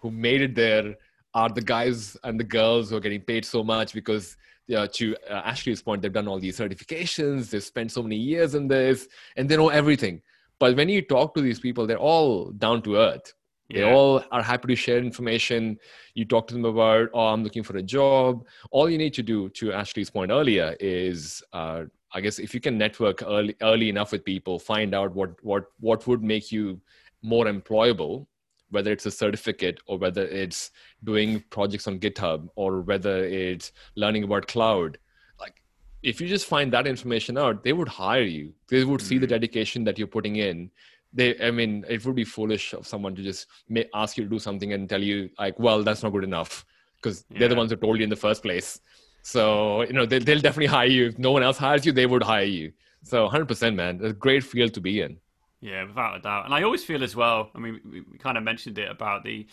[0.00, 0.94] who made it there
[1.34, 4.36] are the guys and the girls who are getting paid so much because
[4.74, 8.54] uh, to uh, Ashley's point, they've done all these certifications, they've spent so many years
[8.54, 10.22] in this, and they know everything.
[10.58, 13.34] But when you talk to these people, they're all down to earth.
[13.72, 15.78] They all are happy to share information.
[16.14, 18.46] You talk to them about, oh, I'm looking for a job.
[18.70, 22.60] All you need to do, to Ashley's point earlier, is uh, I guess if you
[22.60, 26.80] can network early, early enough with people, find out what what what would make you
[27.22, 28.26] more employable,
[28.70, 30.70] whether it's a certificate or whether it's
[31.04, 34.98] doing projects on GitHub or whether it's learning about cloud.
[35.40, 35.62] Like,
[36.02, 38.52] if you just find that information out, they would hire you.
[38.68, 39.22] They would see mm-hmm.
[39.22, 40.70] the dedication that you're putting in
[41.12, 44.30] they i mean it would be foolish of someone to just may, ask you to
[44.30, 46.64] do something and tell you like well that's not good enough
[46.96, 47.40] because yeah.
[47.40, 48.80] they're the ones who told you in the first place
[49.22, 52.06] so you know they, they'll definitely hire you if no one else hires you they
[52.06, 55.16] would hire you so 100% man it's a great field to be in
[55.60, 58.38] yeah without a doubt and i always feel as well i mean we, we kind
[58.38, 59.46] of mentioned it about the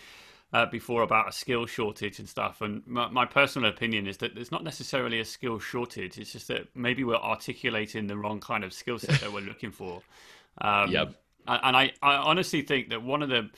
[0.52, 2.62] uh, before about a skill shortage and stuff.
[2.62, 6.18] And my, my, personal opinion is that there's not necessarily a skill shortage.
[6.18, 9.72] It's just that maybe we're articulating the wrong kind of skill set that we're looking
[9.72, 10.02] for.
[10.62, 11.14] Um, yep
[11.48, 13.50] and I, I honestly think that one of the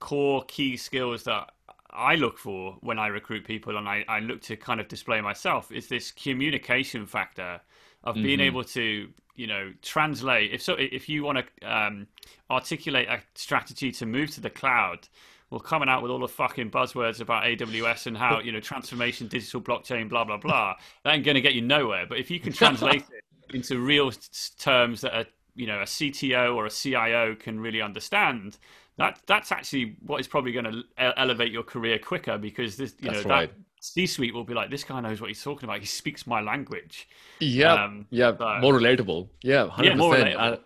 [0.00, 1.50] core key skills that
[1.90, 5.20] I look for when I recruit people and I, I look to kind of display
[5.20, 7.60] myself is this communication factor
[8.04, 8.42] of being mm-hmm.
[8.42, 12.06] able to you know translate if so if you want to um,
[12.50, 15.08] articulate a strategy to move to the cloud
[15.50, 19.26] well coming out with all the fucking buzzwords about aws and how you know transformation
[19.28, 22.38] digital blockchain blah blah blah that ain't going to get you nowhere but if you
[22.38, 24.12] can translate it into real
[24.58, 25.26] terms that are
[25.58, 28.58] you know a cto or a cio can really understand
[28.96, 30.82] that that's actually what is probably going to
[31.18, 33.50] elevate your career quicker because this you that's know right.
[33.50, 35.78] that C-suite will be like, this guy knows what he's talking about.
[35.78, 37.08] He speaks my language.
[37.40, 39.28] Yeah, Um, yeah, more relatable.
[39.42, 40.34] Yeah, hundred Yeah, more percent.
[40.34, 40.54] relatable.
[40.54, 40.56] Uh,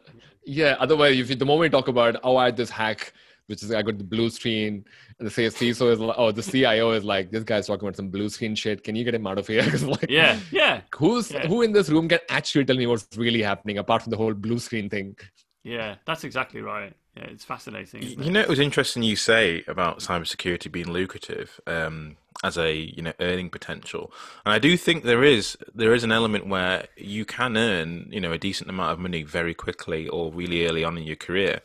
[0.45, 3.13] Yeah, otherwise, if you, the moment you talk about, oh, I had this hack,
[3.53, 4.85] which is I got the blue screen,
[5.19, 8.09] and the CISO is like, oh, the CIO is like, this guy's talking about some
[8.09, 8.83] blue screen shit.
[8.83, 9.63] Can you get him out of here?
[9.83, 11.47] like, Yeah, yeah, Who's Yeah.
[11.47, 14.35] who in this room can actually tell me what's really happening apart from the whole
[14.35, 15.17] blue screen thing?
[15.65, 15.97] yeah.
[16.07, 16.93] That's exactly right.
[17.17, 18.03] Yeah, it's fascinating.
[18.03, 18.33] Isn't You it?
[18.33, 23.13] know, it was interesting you say about cybersecurity being lucrative um, as a you know
[23.21, 24.11] earning potential,
[24.47, 28.19] and I do think there is there is an element where you can earn you
[28.19, 31.61] know a decent amount of money very quickly or really early on in your career.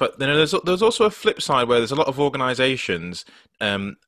[0.00, 3.26] But then there's there's also a flip side where there's a lot of organisations
[3.60, 3.98] um,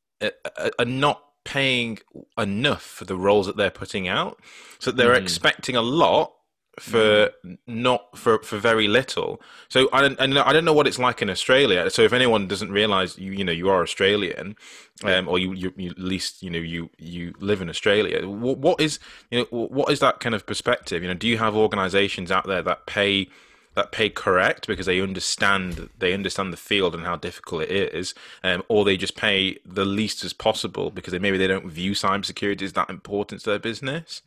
[0.79, 1.99] are, not paying
[2.39, 4.41] enough for the roles that they're putting out,
[4.79, 5.23] so they're Mhm.
[5.23, 6.33] expecting a lot
[6.81, 7.31] for
[7.67, 9.39] not for for very little.
[9.69, 11.91] So I don't, and I don't know what it's like in Australia.
[11.91, 14.57] So if anyone doesn't realize you you know you are Australian,
[15.05, 18.27] um, or you, you you at least you know you you live in Australia.
[18.27, 18.99] What, what is
[19.31, 21.03] you know what is that kind of perspective?
[21.03, 23.29] You know, do you have organisations out there that pay
[23.75, 28.15] that pay correct because they understand they understand the field and how difficult it is,
[28.45, 31.93] um, or they just pay the least as possible because they, maybe they don't view
[31.93, 34.23] cybersecurity as that important to their business?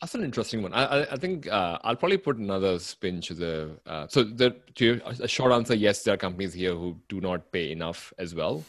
[0.00, 0.72] That's an interesting one.
[0.72, 3.70] I I, I think uh, I'll probably put another spin to the.
[3.86, 7.50] Uh, so the to a short answer, yes, there are companies here who do not
[7.52, 8.64] pay enough as well,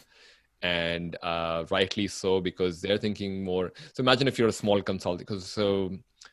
[0.62, 3.72] and uh, rightly so because they're thinking more.
[3.94, 5.92] So imagine if you're a small consulting, because so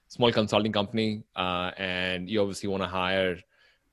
[0.09, 3.39] small consulting company, uh, and you obviously want to hire.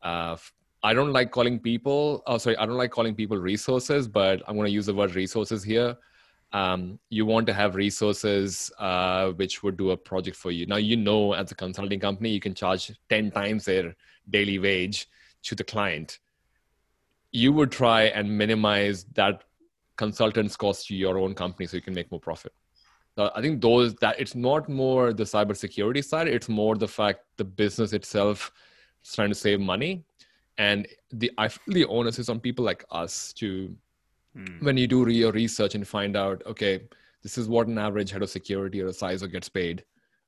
[0.03, 0.37] Uh,
[0.83, 2.21] I don't like calling people.
[2.27, 5.15] Oh, sorry, I don't like calling people resources, but I'm going to use the word
[5.15, 5.97] resources here
[6.53, 10.67] um, you want to have resources uh, which would do a project for you.
[10.67, 13.95] Now, you know, as a consulting company, you can charge 10 times their
[14.29, 15.07] daily wage
[15.43, 16.19] to the client.
[17.31, 19.43] You would try and minimize that
[19.97, 22.53] consultant's cost to your own company so you can make more profit.
[23.17, 27.21] Now, I think those that it's not more the cybersecurity side, it's more the fact
[27.37, 28.51] the business itself
[29.03, 30.03] trying to save money.
[30.57, 33.75] And the I feel the onus is on people like us to
[34.35, 34.65] Hmm.
[34.65, 36.81] when you do your research and find out, okay,
[37.21, 39.83] this is what an average head of security or a CISO gets paid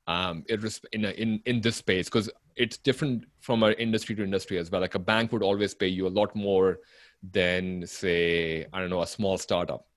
[0.08, 0.60] um, it,
[0.94, 4.70] in, a, in, in this space, because it's different from our industry to industry as
[4.70, 4.82] well.
[4.82, 6.80] Like a bank would always pay you a lot more
[7.32, 9.88] than, say, I don't know, a small startup.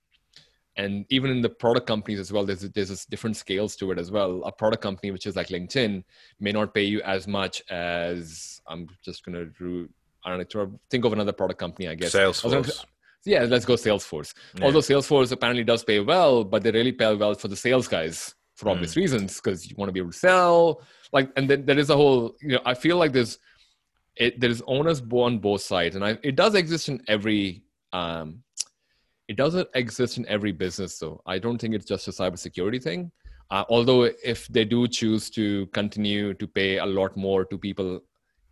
[0.79, 3.99] And even in the product companies as well, there's there's this different scales to it
[3.99, 4.43] as well.
[4.45, 6.05] A product company, which is like LinkedIn,
[6.41, 9.89] may not pay you as much as I'm just gonna do.
[10.24, 10.79] I don't know.
[10.91, 12.14] Think of another product company, I guess.
[12.14, 12.85] I was gonna- Salesforce.
[13.24, 14.33] yeah, let's go Salesforce.
[14.57, 14.64] Yeah.
[14.66, 18.35] Although Salesforce apparently does pay well, but they really pay well for the sales guys
[18.55, 19.01] for obvious Hmm.
[19.01, 20.83] reasons because you want to be able to sell.
[21.12, 22.37] Like, and then there is a whole.
[22.41, 23.39] You know, I feel like there's
[24.16, 27.64] it, there is onus on both sides, and I, it does exist in every.
[27.93, 28.43] Um,
[29.29, 31.20] it doesn't exist in every business, though.
[31.26, 33.12] I don't think it's just a cybersecurity thing.
[33.51, 38.01] Uh, although, if they do choose to continue to pay a lot more to people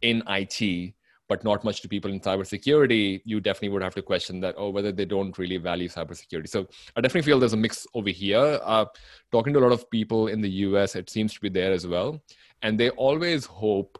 [0.03, 0.95] in IT,
[1.29, 4.71] but not much to people in cybersecurity, you definitely would have to question that, oh,
[4.71, 6.49] whether they don't really value cybersecurity.
[6.49, 8.61] So I definitely feel there's a mix over here.
[8.63, 8.85] Uh,
[9.33, 11.87] talking to a lot of people in the US, it seems to be there as
[11.87, 12.23] well.
[12.63, 13.99] And they always hope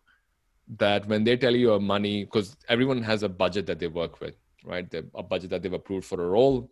[0.79, 4.21] that when they tell you a money, because everyone has a budget that they work
[4.21, 4.89] with, right?
[4.91, 6.71] They- A budget that they've approved for a role.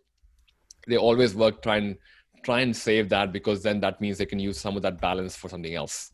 [0.87, 1.97] They always work try and
[2.43, 5.35] try and save that because then that means they can use some of that balance
[5.35, 6.13] for something else.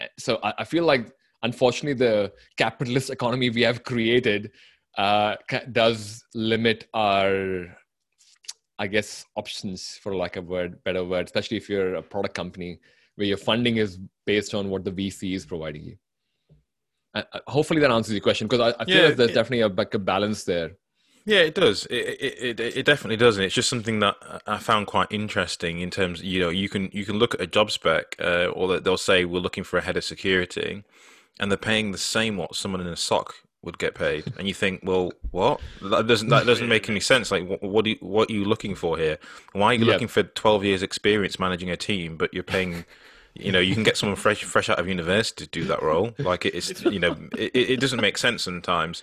[0.00, 1.10] Uh, So I, I feel like
[1.42, 4.52] unfortunately the capitalist economy we have created
[4.96, 5.36] uh,
[5.72, 7.66] does limit our
[8.80, 12.78] i guess options for of a word better word especially if you're a product company
[13.16, 15.96] where your funding is based on what the vc is providing you
[17.14, 19.60] uh, hopefully that answers your question because I, I feel Yeah, like there's it- definitely
[19.62, 20.72] a, like a balance there
[21.24, 21.84] Yeah, it does.
[21.86, 25.80] It, it it it definitely does, and it's just something that I found quite interesting
[25.80, 26.22] in terms.
[26.22, 28.96] You know, you can you can look at a job spec, uh, or that they'll
[28.96, 30.84] say we're looking for a head of security,
[31.38, 34.54] and they're paying the same what someone in a SOC would get paid, and you
[34.54, 35.60] think, well, what?
[35.82, 37.30] That doesn't that doesn't make any sense.
[37.30, 39.18] Like, what what, do you, what are you looking for here?
[39.52, 39.84] Why are you Yeah.
[39.84, 42.86] looking for twelve years experience managing a team, but you're paying?
[43.38, 46.12] You know, you can get someone fresh fresh out of university to do that role.
[46.18, 49.02] Like it is, you know, it, it doesn't make sense sometimes.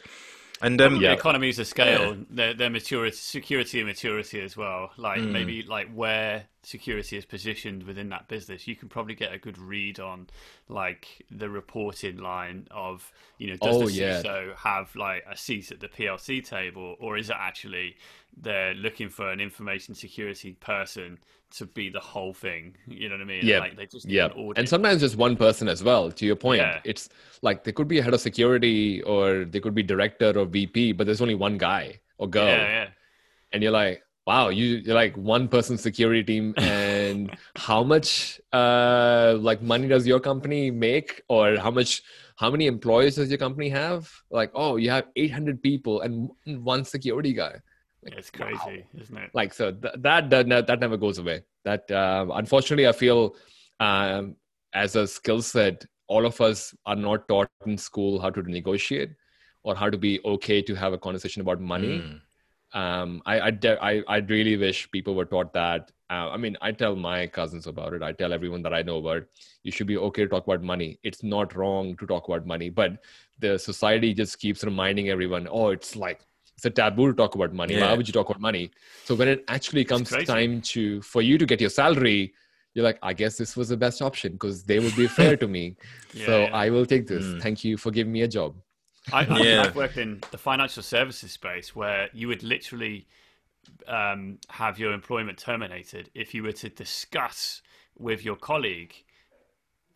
[0.61, 4.91] And um, The economies of scale, their, their maturity, security and maturity as well.
[4.97, 5.31] Like Mm.
[5.31, 9.57] maybe like where security is positioned within that business, you can probably get a good
[9.57, 10.27] read on
[10.69, 14.21] like the reporting line of you know does Oh, the yeah.
[14.21, 17.95] CISO have like a seat at the PLC table, or is it actually
[18.41, 21.17] they're looking for an information security person
[21.51, 22.75] to be the whole thing?
[22.87, 23.45] You know what I mean?
[23.45, 26.25] Yeah, like they just do yeah an and sometimes just one person as well to
[26.25, 26.79] your point Yeah.
[26.83, 27.09] it's
[27.41, 30.91] like they could be a head of security or they could be director or vp
[30.93, 32.87] but there's only one guy or girl yeah, yeah.
[33.51, 39.35] and you're like wow you, you're like one person security team and how much uh
[39.39, 41.21] like money does your company make?
[41.29, 42.01] Or how much
[42.37, 44.11] how many employees does your company have?
[44.31, 46.29] Like oh you have 800 people and
[46.63, 47.55] one security guy.
[48.03, 49.31] It's crazy, isn't it?
[49.33, 51.41] like so th- that, that that that never goes away.
[51.63, 53.35] That um, unfortunately i feel
[53.79, 54.35] um,
[54.73, 59.09] as a skill set all of us are not taught in school how to negotiate
[59.63, 61.99] or how to be okay to have a conversation about money.
[61.99, 62.21] Mm.
[62.75, 65.91] Um, I, I, de- I, I really wish people were taught that.
[66.09, 68.03] Uh, I mean, I tell my cousins about it.
[68.03, 69.29] I tell everyone that I know about it.
[69.63, 70.99] You should be okay to talk about money.
[71.01, 73.01] It's not wrong to talk about money, but
[73.39, 76.19] the society just keeps reminding everyone, oh, it's like,
[76.57, 77.75] it's a taboo to talk about money.
[77.81, 78.71] Why would you talk about money?
[79.05, 82.33] So when it actually comes time to, for you to get your salary,
[82.73, 85.47] you're like, I guess this was the best option because they would be fair to
[85.47, 85.77] me.
[86.13, 86.49] Yeah, so yeah.
[86.53, 87.23] I will take this.
[87.23, 87.41] Mm.
[87.41, 88.55] Thank you for giving me a job.
[89.11, 89.63] I, I, Yeah.
[89.63, 93.07] I've worked in the financial services space where you would literally
[93.87, 97.61] um, have your employment terminated if you were to discuss
[97.97, 98.95] with your colleague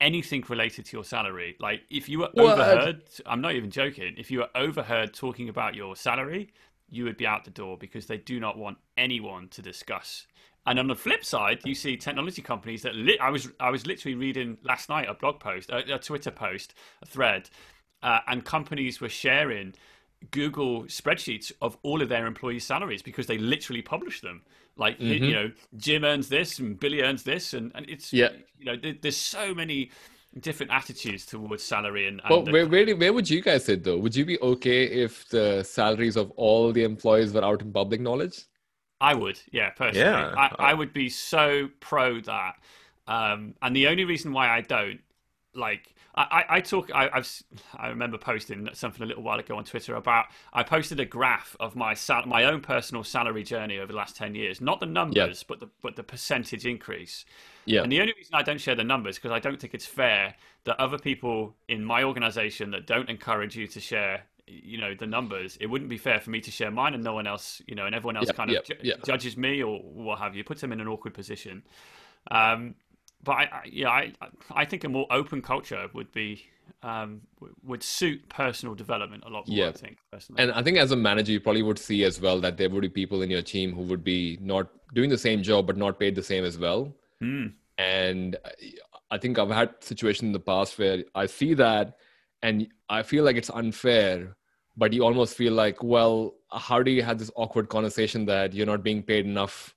[0.01, 1.55] anything related to your salary.
[1.60, 2.47] Like if you were What?
[2.47, 6.53] overheard, I'm not even joking, if you were overheard talking about your salary,
[6.89, 10.26] you would be out the door because they do not want anyone to discuss.
[10.66, 13.88] And on the flip side, you see technology companies that li- I was I was
[13.88, 17.49] literally reading last night a blog post, a, a Twitter post, a thread,
[18.04, 19.74] uh, and companies were sharing
[20.32, 24.41] Google spreadsheets of all of their employees' salaries because they literally publish them.
[24.78, 25.24] Like Mm-hmm.
[25.24, 28.30] you know, Jim earns this and Billy earns this, and, and it's Yeah.
[28.58, 29.91] you know, there, there's so many
[30.39, 33.84] different attitudes towards salary and, and Well, where, where, do- where would you guys sit
[33.84, 33.97] though?
[33.97, 38.00] Would you be okay if the salaries of all the employees were out in public
[38.00, 38.43] knowledge?
[39.02, 40.06] I would, yeah, personally.
[40.10, 40.34] Yeah.
[40.38, 42.56] I, I would be so pro that.
[43.08, 45.00] Um, and the only reason why I don't,
[45.56, 47.43] like, I, I, talk, I, I've,
[47.78, 51.55] I remember posting something a little while ago on Twitter about, I posted a graph
[51.59, 54.86] of my sal- my own personal salary journey over the last 10 years, not the
[54.86, 57.24] numbers, but the, but the percentage increase.
[57.65, 57.84] Yeah.
[57.84, 60.36] And the only reason I don't share the numbers because I don't think it's fair
[60.65, 65.07] that other people in my organization that don't encourage you to share, you know, the
[65.07, 67.76] numbers, it wouldn't be fair for me to share mine and no one else, you
[67.76, 70.59] know, and everyone else Yeah, kind of ju- judges me or what have you, puts
[70.59, 71.63] them in an awkward position.
[72.32, 72.76] Um,
[73.24, 74.13] but I, I, yeah, I,
[74.51, 76.45] I think a more open culture would be
[76.84, 77.22] um,
[77.63, 79.57] would suit personal development a lot more.
[79.57, 79.67] Yeah.
[79.67, 80.43] I think personally.
[80.43, 82.82] And I think as a manager, you probably would see as well that there would
[82.82, 85.99] be people in your team who would be not doing the same job but not
[85.99, 86.93] paid the same as well.
[87.20, 87.47] Hmm.
[87.78, 88.38] And
[89.11, 91.97] I think I've had situations in the past where I see that
[92.41, 94.36] and I feel like it's unfair,
[94.78, 98.65] but you almost feel like, well, how do you have this awkward conversation that you're
[98.65, 99.76] not being paid enough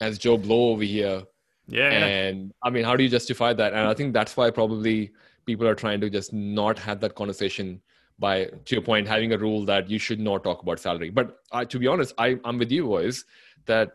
[0.00, 1.24] as Joe Blow over here?
[1.68, 2.06] Yeah, yeah.
[2.06, 3.72] and i mean how do you justify that?
[3.72, 5.12] And i think that's why probably
[5.46, 7.80] people are trying to just not have that conversation
[8.18, 11.10] by to your point having a rule that you should not talk about salary.
[11.10, 13.24] But uh, to be honest I, i'm with you boys
[13.66, 13.92] that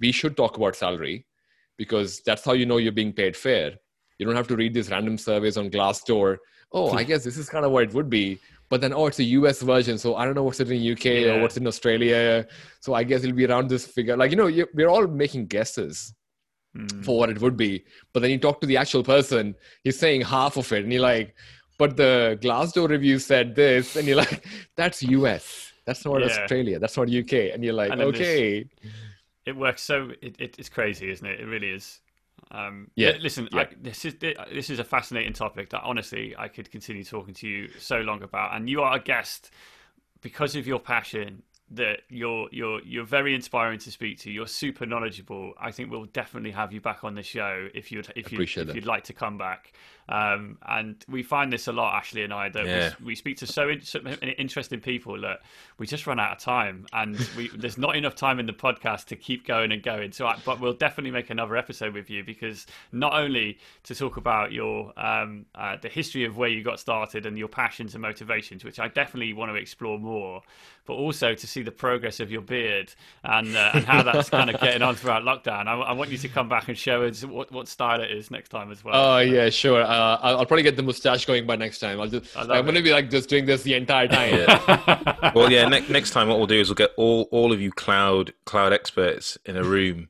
[0.00, 1.26] we should talk about salary
[1.76, 3.74] because that's how you know you're being paid fair.
[4.18, 6.38] You don't have to read these random surveys on glassdoor.
[6.72, 8.38] Oh i guess this is kind of what it would be.
[8.68, 11.06] But then oh it's a us version so i don't know what's in the uk
[11.06, 12.46] or what's in australia.
[12.80, 14.16] So i guess it'll be around this figure.
[14.16, 16.14] Like you know you, we're all making guesses
[16.74, 17.02] Hmm.
[17.02, 17.84] for what it would be.
[18.12, 19.54] But then you talk to the actual person,
[19.84, 21.34] he's saying half of it, and you're like,
[21.78, 24.44] but the Glassdoor review said this, and you're like,
[24.76, 25.72] that's US.
[25.86, 26.24] That's not Yeah.
[26.24, 26.78] Australia.
[26.78, 27.50] That's not UK.
[27.52, 28.66] And you're like, And okay.
[29.46, 32.00] it works so it, it, it's crazy isn't it it really is
[32.50, 33.60] um Yeah, li- listen yeah.
[33.62, 34.14] I, this is
[34.52, 38.22] this is a fascinating topic that honestly i could continue talking to you so long
[38.22, 39.50] about and you are a guest
[40.20, 44.30] because of your passion that you're you're you're very inspiring to speak to.
[44.30, 45.52] You're super knowledgeable.
[45.60, 48.38] I think we'll definitely have you back on the show if you'd if you
[48.70, 49.72] if you'd like to come back.
[50.08, 52.94] Um and we find this a lot ashley and i that Yeah.
[53.00, 53.98] we, we speak to so, in, so
[54.38, 55.40] interesting people that
[55.76, 56.86] we just run out of time.
[56.94, 60.12] And we there's not enough time in the podcast to keep going and going.
[60.12, 64.16] So I, but we'll definitely make another episode with you because not only to talk
[64.16, 68.00] about your um uh, the history of where you got started and your passions and
[68.02, 70.42] motivations which i definitely want to explore more
[70.88, 74.50] but also to see the progress of your beard and uh, and how that's kind
[74.50, 77.24] of getting on throughout lockdown I, I want you to come back and show us
[77.24, 79.82] what, what style it is next time as well Oh, yeah, sure.
[79.82, 82.00] Uh, I'll, I'll probably get the mustache going by next time.
[82.00, 85.32] I'll just, I'm going to be like just doing this the entire time.
[85.34, 85.68] well, yeah.
[85.68, 88.72] Ne- next time, what we'll do is we'll get all all of you cloud cloud
[88.72, 90.08] experts in a room,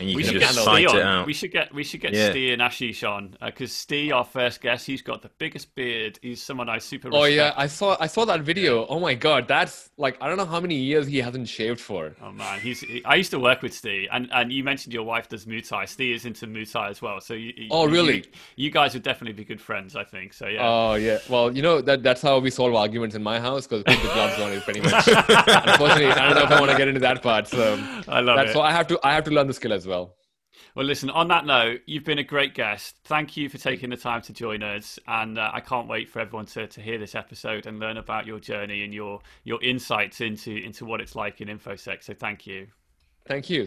[0.00, 1.00] And you we can should get just Steve fight it on.
[1.02, 1.26] out.
[1.26, 2.30] We should get we should get Yeah.
[2.30, 6.18] Steve and Ashish uh, on because Steve, our first guest, he's got the biggest beard.
[6.22, 7.10] He's someone I super.
[7.12, 8.86] Oh yeah, I saw I saw that video.
[8.86, 12.16] Oh my god, that's like I don't know how many years he hasn't shaved for.
[12.22, 12.80] Oh man, he's.
[12.80, 15.66] He, I used to work with Steve, and, and you mentioned your wife does Muay
[15.68, 15.84] Thai.
[15.84, 17.20] Steve is into Muay Thai as well.
[17.20, 18.24] So you, you- Oh, you- really?
[18.56, 20.32] You, guys would definitely be good friends, I think.
[20.32, 20.66] So yeah.
[20.66, 21.18] Oh yeah.
[21.28, 24.12] Well, you know that that's how we solve arguments in my house because put the
[24.14, 25.06] gloves on it pretty much.
[25.08, 27.48] Unfortunately, I don't know if I want to get into that part.
[27.48, 27.74] So
[28.08, 28.56] I love that's it.
[28.56, 30.14] why I have to I have to learn the skill as well.
[30.74, 31.10] Well, listen.
[31.10, 32.96] On that note, you've been a great guest.
[33.04, 36.20] Thank you for taking the time to join us, and uh, I can't wait for
[36.20, 40.20] everyone to, to hear this episode and learn about your journey and your your insights
[40.20, 42.02] into into what it's like in infosec.
[42.02, 42.68] So thank you.
[43.26, 43.58] Thank you.